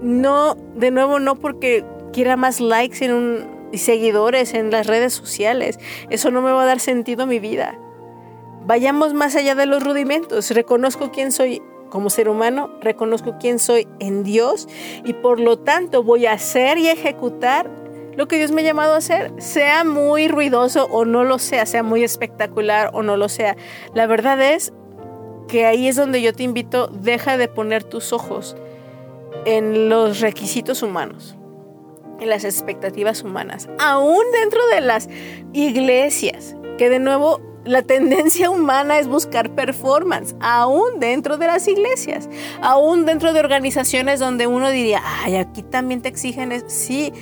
No, 0.02 0.56
de 0.76 0.92
nuevo, 0.92 1.20
no 1.20 1.36
porque 1.36 1.86
quiera 2.14 2.36
más 2.36 2.60
likes 2.60 3.04
en 3.04 3.58
y 3.72 3.80
seguidores 3.80 4.54
en 4.54 4.72
las 4.72 4.88
redes 4.88 5.14
sociales. 5.14 5.80
Eso 6.10 6.32
no 6.32 6.42
me 6.42 6.52
va 6.52 6.64
a 6.64 6.66
dar 6.66 6.80
sentido 6.80 7.24
a 7.24 7.26
mi 7.26 7.40
vida. 7.40 7.78
Vayamos 8.66 9.14
más 9.14 9.36
allá 9.36 9.56
de 9.56 9.66
los 9.66 9.84
rudimentos. 9.84 10.52
Reconozco 10.52 11.12
quién 11.12 11.32
soy 11.32 11.62
como 11.90 12.10
ser 12.10 12.28
humano, 12.28 12.70
reconozco 12.82 13.38
quién 13.40 13.60
soy 13.60 13.88
en 14.00 14.24
Dios 14.24 14.68
y 15.06 15.14
por 15.14 15.40
lo 15.40 15.60
tanto 15.60 16.04
voy 16.04 16.26
a 16.26 16.34
hacer 16.34 16.78
y 16.78 16.90
ejecutar 16.90 17.70
lo 18.18 18.28
que 18.28 18.38
Dios 18.38 18.52
me 18.52 18.62
ha 18.62 18.66
llamado 18.66 18.96
a 18.96 18.98
hacer, 18.98 19.32
sea 19.38 19.84
muy 19.84 20.28
ruidoso 20.28 20.86
o 20.86 21.06
no 21.06 21.24
lo 21.24 21.38
sea, 21.38 21.68
sea 21.68 21.84
muy 21.84 22.04
espectacular 22.04 22.90
o 22.94 23.04
no 23.04 23.16
lo 23.16 23.30
sea. 23.30 23.56
La 23.94 24.08
verdad 24.08 24.42
es 24.42 24.74
que 25.48 25.68
ahí 25.68 25.88
es 25.88 25.96
donde 25.96 26.24
yo 26.24 26.34
te 26.34 26.42
invito, 26.42 26.88
deja 26.88 27.38
de 27.38 27.48
poner 27.48 27.84
tus 27.84 28.12
ojos 28.14 28.58
en 29.46 29.88
los 29.88 30.20
requisitos 30.20 30.82
humanos, 30.82 31.38
en 32.20 32.30
las 32.30 32.44
expectativas 32.44 33.22
humanas, 33.22 33.70
aún 33.78 34.24
dentro 34.34 34.66
de 34.68 34.82
las 34.82 35.10
iglesias, 35.54 36.56
que 36.80 36.90
de 36.90 36.98
nuevo 36.98 37.40
la 37.66 37.84
tendencia 37.84 38.50
humana 38.50 38.98
es 38.98 39.08
buscar 39.08 39.54
performance, 39.54 40.36
aún 40.40 41.00
dentro 41.00 41.38
de 41.38 41.48
las 41.48 41.68
iglesias, 41.68 42.30
aún 42.62 43.06
dentro 43.06 43.32
de 43.34 43.42
organizaciones 43.42 44.20
donde 44.20 44.48
uno 44.48 44.72
diría, 44.72 45.02
ay, 45.24 45.36
aquí 45.36 45.62
también 45.62 46.02
te 46.02 46.10
exigen, 46.10 46.52
es-". 46.52 46.66
sí, 46.68 47.14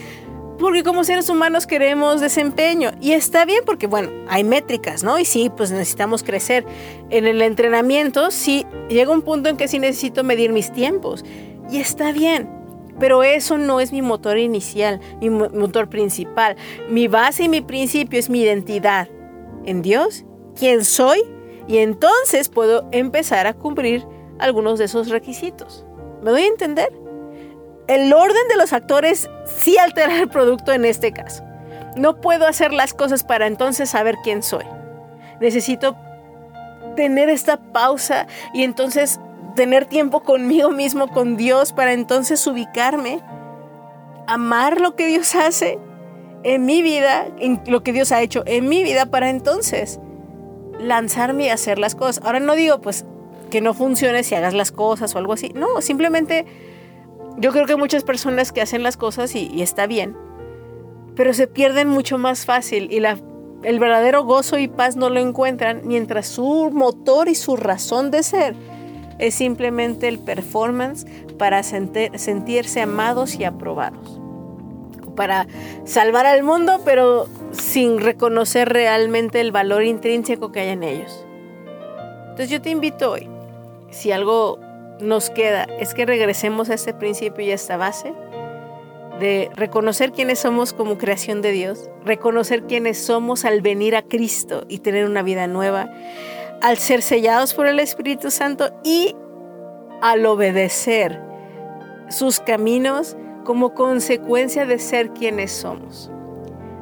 porque 0.58 0.84
como 0.84 1.04
seres 1.04 1.30
humanos 1.30 1.68
queremos 1.68 2.22
desempeño 2.22 2.92
y 3.02 3.12
está 3.12 3.46
bien 3.46 3.62
porque 3.66 3.88
bueno, 3.88 4.10
hay 4.30 4.44
métricas, 4.44 5.04
¿no? 5.04 5.20
Y 5.20 5.26
sí, 5.26 5.52
pues 5.56 5.72
necesitamos 5.72 6.24
crecer. 6.24 6.66
En 7.10 7.26
el 7.28 7.42
entrenamiento 7.42 8.32
sí 8.32 8.66
llega 8.90 9.12
un 9.12 9.22
punto 9.22 9.50
en 9.50 9.58
que 9.58 9.68
sí 9.68 9.80
necesito 9.80 10.24
medir 10.24 10.52
mis 10.52 10.72
tiempos 10.72 11.26
y 11.70 11.80
está 11.80 12.12
bien. 12.12 12.50
Pero 12.98 13.24
eso 13.24 13.58
no 13.58 13.82
es 13.82 13.92
mi 13.92 14.02
motor 14.02 14.38
inicial, 14.38 15.02
mi 15.20 15.30
mo- 15.30 15.50
motor 15.50 15.90
principal. 15.90 16.56
Mi 16.90 17.10
base 17.10 17.44
y 17.44 17.50
mi 17.50 17.60
principio 17.60 18.18
es 18.18 18.30
mi 18.30 18.40
identidad 18.42 19.10
en 19.66 19.82
Dios, 19.82 20.24
quién 20.58 20.86
soy, 20.86 21.22
y 21.68 21.80
entonces 21.80 22.48
puedo 22.48 22.88
empezar 22.94 23.48
a 23.48 23.54
cumplir 23.54 24.06
algunos 24.40 24.80
de 24.80 24.86
esos 24.86 25.10
requisitos. 25.10 25.86
¿Me 26.24 26.32
doy 26.32 26.44
a 26.44 26.48
entender? 26.48 26.94
El 27.88 28.12
orden 28.14 28.48
de 28.50 28.58
los 28.58 28.74
actores 28.74 29.30
sí 29.46 29.78
altera 29.78 30.20
el 30.20 30.28
producto 30.28 30.72
en 30.72 30.86
este 30.86 31.12
caso. 31.12 31.44
No 31.96 32.20
puedo 32.20 32.48
hacer 32.48 32.74
las 32.74 32.94
cosas 32.94 33.24
para 33.24 33.48
entonces 33.48 33.90
saber 33.90 34.16
quién 34.24 34.44
soy. 34.44 34.66
Necesito 35.40 35.96
tener 36.96 37.30
esta 37.30 37.58
pausa 37.58 38.28
y 38.54 38.64
entonces 38.64 39.20
tener 39.56 39.86
tiempo 39.86 40.22
conmigo 40.24 40.72
mismo, 40.72 41.08
con 41.08 41.38
Dios, 41.38 41.74
para 41.74 41.94
entonces 41.94 42.46
ubicarme, 42.48 43.22
amar 44.28 44.82
lo 44.82 44.96
que 44.96 45.08
Dios 45.08 45.36
hace 45.36 45.80
en 46.44 46.66
mi 46.66 46.82
vida, 46.82 47.28
lo 47.68 47.84
que 47.84 47.94
Dios 47.94 48.12
ha 48.12 48.22
hecho 48.22 48.44
en 48.46 48.68
mi 48.68 48.84
vida, 48.84 49.06
para 49.06 49.30
entonces 49.30 50.00
lanzarme 50.80 51.52
a 51.52 51.54
hacer 51.54 51.80
las 51.80 51.96
cosas. 51.96 52.24
Ahora 52.26 52.40
no 52.40 52.56
digo 52.56 52.82
pues 52.82 53.06
que 53.50 53.62
no 53.62 53.74
funcione 53.74 54.24
si 54.24 54.36
hagas 54.36 54.54
las 54.54 54.72
cosas 54.72 55.16
o 55.16 55.18
algo 55.18 55.34
así. 55.34 55.52
No, 55.56 55.82
simplemente 55.82 56.46
yo 57.38 57.52
creo 57.52 57.66
que 57.66 57.76
muchas 57.76 58.04
personas 58.04 58.52
que 58.52 58.62
hacen 58.62 58.84
las 58.84 58.98
cosas 58.98 59.36
y, 59.36 59.62
está 59.62 59.88
bien, 59.88 60.16
pero 61.16 61.34
se 61.34 61.48
pierden 61.48 61.90
mucho 61.90 62.18
más 62.18 62.46
fácil 62.46 62.92
y 62.92 63.04
el 63.64 63.80
verdadero 63.80 64.24
gozo 64.24 64.58
y 64.58 64.68
paz 64.68 64.96
no 64.96 65.10
lo 65.10 65.20
encuentran 65.20 65.82
mientras 65.86 66.28
su 66.28 66.72
motor 66.72 67.30
y 67.30 67.36
su 67.36 67.56
razón 67.56 68.12
de 68.12 68.24
ser 68.24 68.56
es 69.18 69.34
simplemente 69.34 70.08
el 70.08 70.20
performance 70.20 71.06
para 71.38 71.64
sentirse 71.64 72.82
amados 72.82 73.36
y 73.36 73.44
aprobados. 73.44 74.20
Para 75.16 75.48
salvar 75.86 76.26
al 76.26 76.44
mundo, 76.44 76.82
pero 76.84 77.28
sin 77.52 78.02
reconocer 78.02 78.70
realmente 78.70 79.40
el 79.40 79.54
valor 79.54 79.84
intrínseco 79.84 80.52
que 80.52 80.62
hay 80.62 80.70
en 80.70 80.84
ellos. 80.84 81.26
Entonces 82.22 82.50
yo 82.50 82.62
te 82.62 82.70
invito 82.70 83.12
hoy, 83.12 83.30
si 83.92 84.12
algo 84.12 84.60
nos 85.00 85.30
queda, 85.30 85.64
es 85.80 85.94
que 85.94 86.06
regresemos 86.06 86.70
a 86.70 86.74
este 86.74 86.94
principio 86.94 87.46
y 87.46 87.52
a 87.52 87.56
esta 87.56 87.78
base 87.78 88.14
de 89.20 89.50
reconocer 89.56 90.12
quiénes 90.12 90.40
somos 90.40 90.74
como 90.74 90.98
creación 90.98 91.42
de 91.42 91.52
Dios, 91.52 91.90
reconocer 92.04 92.64
quiénes 92.64 92.98
somos 92.98 93.46
al 93.46 93.62
venir 93.62 93.96
a 93.96 94.02
Cristo 94.02 94.66
y 94.68 94.80
tener 94.80 95.06
una 95.06 95.22
vida 95.22 95.48
nueva, 95.48 95.90
al 96.62 96.78
ser 96.78 97.02
sellados 97.02 97.54
por 97.54 97.68
el 97.68 97.80
Espíritu 97.80 98.30
Santo 98.32 98.72
y 98.84 99.16
al 100.02 100.26
obedecer 100.26 101.22
sus 102.10 102.40
caminos 102.40 103.16
como 103.46 103.74
consecuencia 103.74 104.66
de 104.66 104.80
ser 104.80 105.12
quienes 105.12 105.52
somos. 105.52 106.12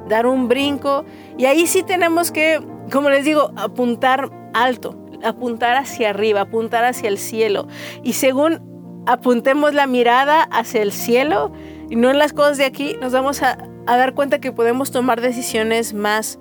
Dar 0.10 0.26
un 0.26 0.48
brinco 0.48 1.06
y 1.38 1.46
ahí 1.46 1.68
sí 1.68 1.84
tenemos 1.84 2.32
que 2.32 2.60
como 2.92 3.10
les 3.10 3.26
digo, 3.26 3.52
apuntar 3.56 4.30
alto, 4.54 4.96
apuntar 5.24 5.76
hacia 5.76 6.10
arriba, 6.10 6.42
apuntar 6.42 6.86
hacia 6.86 7.10
el 7.10 7.18
cielo. 7.18 7.68
Y 8.04 8.14
según 8.14 9.04
apuntemos 9.06 9.74
la 9.74 9.88
mirada 9.88 10.44
hacia 10.44 10.82
el 10.82 10.92
cielo 10.92 11.52
y 11.90 11.96
no 11.96 12.10
en 12.10 12.18
las 12.18 12.34
cosas 12.34 12.58
de 12.58 12.66
aquí, 12.66 12.96
nos 13.02 13.14
vamos 13.14 13.42
a, 13.42 13.58
dar 13.86 14.14
cuenta 14.14 14.40
que 14.40 14.52
podemos 14.52 14.92
tomar 14.92 15.22
decisiones 15.22 15.94
más 15.94 16.40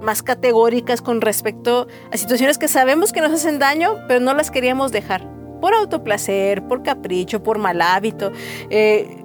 más 0.00 0.24
categóricas 0.24 1.00
con 1.00 1.20
respecto 1.20 1.86
a 2.12 2.16
situaciones 2.16 2.58
que 2.58 2.66
sabemos 2.66 3.12
que 3.12 3.20
nos 3.20 3.32
hacen 3.32 3.60
daño, 3.60 3.98
pero 4.08 4.18
no 4.18 4.34
las 4.34 4.50
queríamos 4.50 4.90
dejar. 4.90 5.28
Por 5.60 5.74
autoplacer, 5.74 6.66
por 6.66 6.82
capricho, 6.82 7.44
por 7.44 7.58
mal 7.58 7.80
hábito. 7.80 8.32
Eh, 8.68 9.21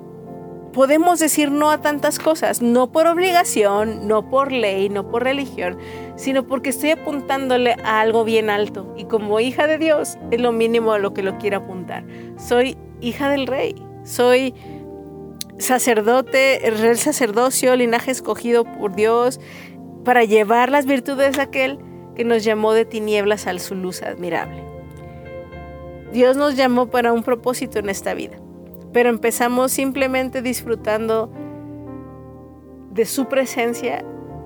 podemos 0.77 1.17
decir 1.17 1.49
no 1.49 1.71
a 1.71 1.81
tantas 1.81 2.19
cosas, 2.19 2.61
no 2.61 2.91
por 2.91 3.07
obligación, 3.07 4.07
no 4.07 4.29
por 4.29 4.51
ley, 4.51 4.89
no 4.89 5.09
por 5.09 5.23
religión, 5.23 5.75
sino 6.17 6.45
porque 6.45 6.69
estoy 6.69 6.91
apuntándole 6.91 7.75
a 7.83 7.99
algo 7.99 8.23
bien 8.23 8.51
alto. 8.51 8.93
Y 8.95 9.05
como 9.05 9.39
hija 9.39 9.65
de 9.65 9.79
Dios, 9.79 10.19
es 10.29 10.39
lo 10.39 10.51
mínimo 10.51 10.91
a 10.91 10.99
lo 10.99 11.15
que 11.15 11.23
lo 11.23 11.39
quiero 11.39 11.57
apuntar. 11.57 12.05
Soy 12.37 12.77
hija 13.01 13.27
del 13.27 13.47
rey, 13.47 13.73
soy 14.03 14.53
sacerdote, 15.57 16.67
el 16.67 16.95
sacerdocio, 16.99 17.75
linaje 17.75 18.11
escogido 18.11 18.63
por 18.63 18.95
Dios, 18.95 19.39
para 20.05 20.25
llevar 20.25 20.69
las 20.69 20.85
virtudes 20.85 21.37
de 21.37 21.41
aquel 21.41 21.79
que 22.15 22.23
nos 22.23 22.43
llamó 22.43 22.73
de 22.73 22.85
tinieblas 22.85 23.47
a 23.47 23.57
su 23.57 23.73
luz 23.73 24.03
admirable. 24.03 24.63
Dios 26.13 26.37
nos 26.37 26.55
llamó 26.55 26.91
para 26.91 27.13
un 27.13 27.23
propósito 27.23 27.79
en 27.79 27.89
esta 27.89 28.13
vida, 28.13 28.37
pero 28.97 29.11
empezamos 29.11 29.71
simplemente 29.71 30.41
disfrutando 30.41 31.31
de 32.89 33.05
su 33.05 33.27
presencia 33.27 34.03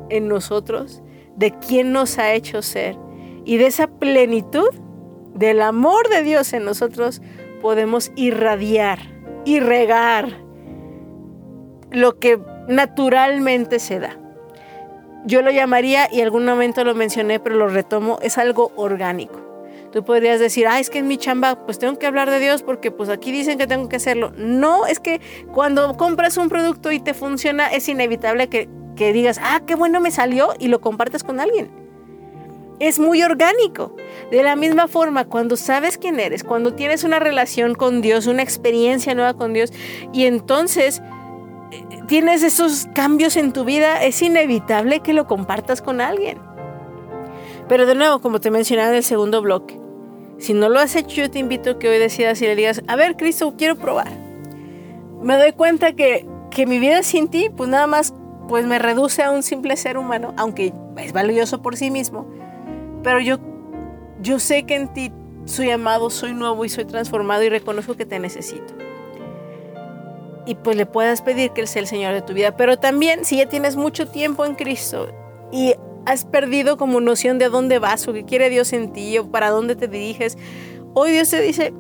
en 0.10 0.28
nosotros, 0.28 1.02
de 1.38 1.58
quien 1.58 1.94
nos 1.94 2.18
ha 2.18 2.34
hecho 2.34 2.62
ser 2.62 2.98
y 3.46 3.56
de 3.56 3.68
esa 3.68 3.88
plenitud 3.88 4.68
del 5.34 5.62
amor 5.62 6.10
de 6.10 6.24
Dios 6.24 6.52
en 6.52 6.66
nosotros 6.66 7.22
podemos 7.62 8.12
irradiar 8.18 9.00
y 9.46 9.62
regar 9.62 10.28
lo 11.90 12.20
que 12.20 12.38
naturalmente 12.68 13.80
se 13.80 14.02
da 14.02 14.18
yo 15.24 15.44
lo 15.44 15.52
llamaría, 15.52 16.10
y 16.12 16.20
algún 16.20 16.46
momento 16.46 16.84
lo 16.84 16.94
mencioné, 16.94 17.40
pero 17.40 17.56
lo 17.56 17.70
retomo, 17.70 18.20
es 18.22 18.38
algo 18.38 18.74
orgánico. 18.76 19.51
Tú 19.92 20.06
podrías 20.06 20.40
decir, 20.40 20.68
ah, 20.68 20.80
es 20.80 20.90
que 20.90 21.00
en 21.00 21.08
mi 21.08 21.18
chamba, 21.18 21.66
pues 21.66 21.78
tengo 21.78 22.00
que 22.00 22.08
hablar 22.08 22.30
de 22.30 22.40
Dios 22.40 22.64
porque 22.64 22.92
pues 22.92 23.10
aquí 23.10 23.32
dicen 23.32 23.58
que 23.58 23.68
tengo 23.68 23.90
que 23.90 23.98
hacerlo. 23.98 24.32
No, 24.38 24.86
es 24.86 25.00
que 25.00 25.20
cuando 25.54 25.98
compras 25.98 26.38
un 26.38 26.48
producto 26.48 26.92
y 26.92 27.00
te 27.00 27.14
funciona, 27.14 27.68
es 27.68 27.90
inevitable 27.90 28.48
que, 28.48 28.70
que 28.96 29.12
digas, 29.12 29.40
ah, 29.44 29.62
qué 29.68 29.76
bueno 29.76 30.00
me 30.00 30.12
salió 30.12 30.54
y 30.60 30.70
lo 30.70 30.80
compartes 30.80 31.24
con 31.24 31.40
alguien. 31.42 31.70
Es 32.80 33.00
muy 33.00 33.22
orgánico. 33.22 33.96
De 34.32 34.42
la 34.44 34.56
misma 34.56 34.88
forma, 34.88 35.26
cuando 35.26 35.58
sabes 35.58 35.98
quién 35.98 36.20
eres, 36.20 36.44
cuando 36.44 36.74
tienes 36.74 37.04
una 37.04 37.20
relación 37.20 37.76
con 37.76 38.02
Dios, 38.02 38.28
una 38.28 38.44
experiencia 38.44 39.14
nueva 39.14 39.34
con 39.34 39.54
Dios, 39.54 39.74
y 40.14 40.26
entonces 40.26 41.02
tienes 42.08 42.44
esos 42.44 42.88
cambios 42.94 43.36
en 43.36 43.52
tu 43.52 43.66
vida, 43.66 44.04
es 44.04 44.22
inevitable 44.22 45.02
que 45.02 45.14
lo 45.14 45.28
compartas 45.28 45.82
con 45.82 46.02
alguien. 46.02 46.40
Pero 47.68 47.86
de 47.86 47.96
nuevo, 47.96 48.20
como 48.20 48.40
te 48.40 48.52
mencionaba 48.52 48.90
en 48.90 48.96
el 48.96 49.04
segundo 49.04 49.42
bloque, 49.42 49.81
si 50.42 50.54
no 50.54 50.70
lo 50.70 50.80
has 50.80 50.96
hecho, 50.96 51.18
yo 51.18 51.32
te 51.32 51.40
invito 51.40 51.72
a 51.72 51.80
que 51.80 51.88
hoy 51.88 52.00
decidas 52.00 52.42
y 52.42 52.46
le 52.46 52.56
digas, 52.56 52.82
a 52.88 52.96
ver, 52.96 53.16
Cristo, 53.16 53.54
quiero 53.58 53.76
probar. 53.76 54.10
Me 55.22 55.38
doy 55.38 55.52
cuenta 55.54 55.94
que, 55.94 56.26
que 56.50 56.66
mi 56.66 56.80
vida 56.80 57.04
sin 57.04 57.30
ti, 57.30 57.50
pues 57.56 57.70
nada 57.70 57.88
más, 57.88 58.14
pues 58.48 58.66
me 58.66 58.80
reduce 58.80 59.22
a 59.24 59.32
un 59.32 59.44
simple 59.44 59.78
ser 59.78 59.98
humano, 59.98 60.34
aunque 60.38 60.74
es 60.98 61.14
valioso 61.14 61.62
por 61.62 61.78
sí 61.78 61.92
mismo. 61.92 62.28
Pero 63.04 63.20
yo, 63.22 63.38
yo 64.20 64.40
sé 64.40 64.64
que 64.64 64.76
en 64.76 64.92
ti 64.92 65.12
soy 65.46 65.70
amado, 65.70 66.10
soy 66.10 66.34
nuevo 66.34 66.66
y 66.66 66.70
soy 66.70 66.86
transformado 66.86 67.44
y 67.44 67.50
reconozco 67.50 67.96
que 67.96 68.06
te 68.06 68.20
necesito 68.20 68.74
y 70.46 70.56
pues 70.56 70.76
le 70.76 70.86
puedas 70.86 71.22
pedir 71.22 71.52
que 71.52 71.62
Él 71.62 71.68
sea 71.68 71.82
el 71.82 71.88
Señor 71.88 72.14
de 72.14 72.22
tu 72.22 72.34
vida. 72.34 72.56
Pero 72.58 72.78
también 72.78 73.26
si 73.26 73.38
ya 73.38 73.48
tienes 73.48 73.76
mucho 73.76 74.08
tiempo 74.08 74.46
en 74.46 74.56
Cristo 74.56 75.08
y 75.52 75.76
has 76.06 76.26
perdido 76.26 76.78
como 76.78 77.02
noción 77.02 77.38
de 77.38 77.46
a 77.46 77.50
dónde 77.50 77.80
vas 77.80 78.08
o 78.08 78.14
qué 78.14 78.26
quiere 78.26 78.50
Dios 78.50 78.74
en 78.74 78.92
ti 78.92 79.18
o 79.18 79.30
para 79.30 79.50
dónde 79.50 79.76
te 79.76 79.88
diriges, 79.88 80.38
hoy 80.94 81.12
Dios 81.12 81.30
te 81.30 81.42
dice, 81.42 81.74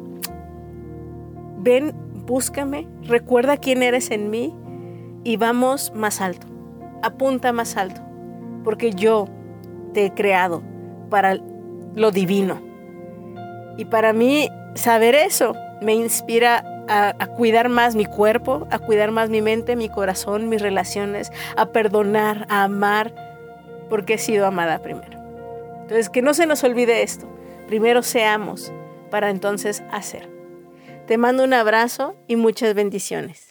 ven, 1.58 1.94
búscame, 2.26 2.88
recuerda 3.04 3.58
quién 3.58 3.84
eres 3.84 4.12
en 4.12 4.30
mí 4.30 4.56
y 5.24 5.38
vamos 5.38 5.92
más 5.96 6.22
alto, 6.22 6.48
apunta 7.02 7.52
más 7.52 7.78
alto, 7.78 8.02
porque 8.64 8.92
yo 8.92 9.28
te 9.94 10.06
he 10.06 10.14
creado 10.14 10.62
para 11.10 11.38
lo 11.96 12.12
divino. 12.12 12.62
Y 13.78 13.86
para 13.86 14.14
mí 14.14 14.50
saber 14.76 15.16
eso 15.16 15.56
me 15.82 15.94
inspira 15.94 16.72
a, 16.88 17.28
cuidar 17.28 17.70
más 17.70 17.96
mi 17.96 18.06
cuerpo, 18.06 18.68
a 18.70 18.80
cuidar 18.80 19.12
más 19.12 19.30
mi 19.30 19.42
mente, 19.42 19.76
mi 19.76 19.88
corazón, 19.88 20.50
mis 20.50 20.62
relaciones, 20.62 21.32
a 21.56 21.68
perdonar, 21.68 22.46
a 22.50 22.64
amar, 22.64 23.31
porque 23.92 24.14
he 24.14 24.18
sido 24.18 24.48
amada 24.48 24.80
primero. 24.80 25.20
Entonces, 25.82 26.10
que 26.10 26.22
no 26.22 26.34
se 26.34 26.46
nos 26.46 26.64
olvide 26.64 27.04
esto. 27.04 27.28
Primero 27.68 28.04
seamos 28.04 28.72
para 29.10 29.30
entonces 29.30 29.84
hacer. 29.92 30.30
Te 31.08 31.18
mando 31.18 31.44
un 31.44 31.54
abrazo 31.54 32.16
y 32.26 32.38
muchas 32.38 32.74
bendiciones. 32.74 33.50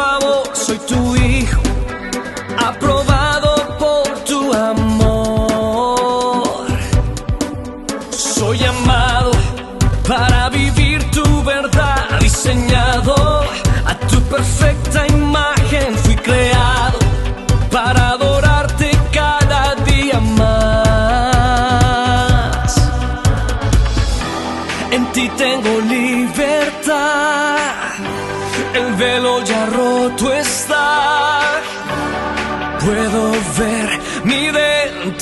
Favor, 0.00 0.42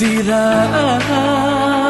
identidad. 0.01 1.88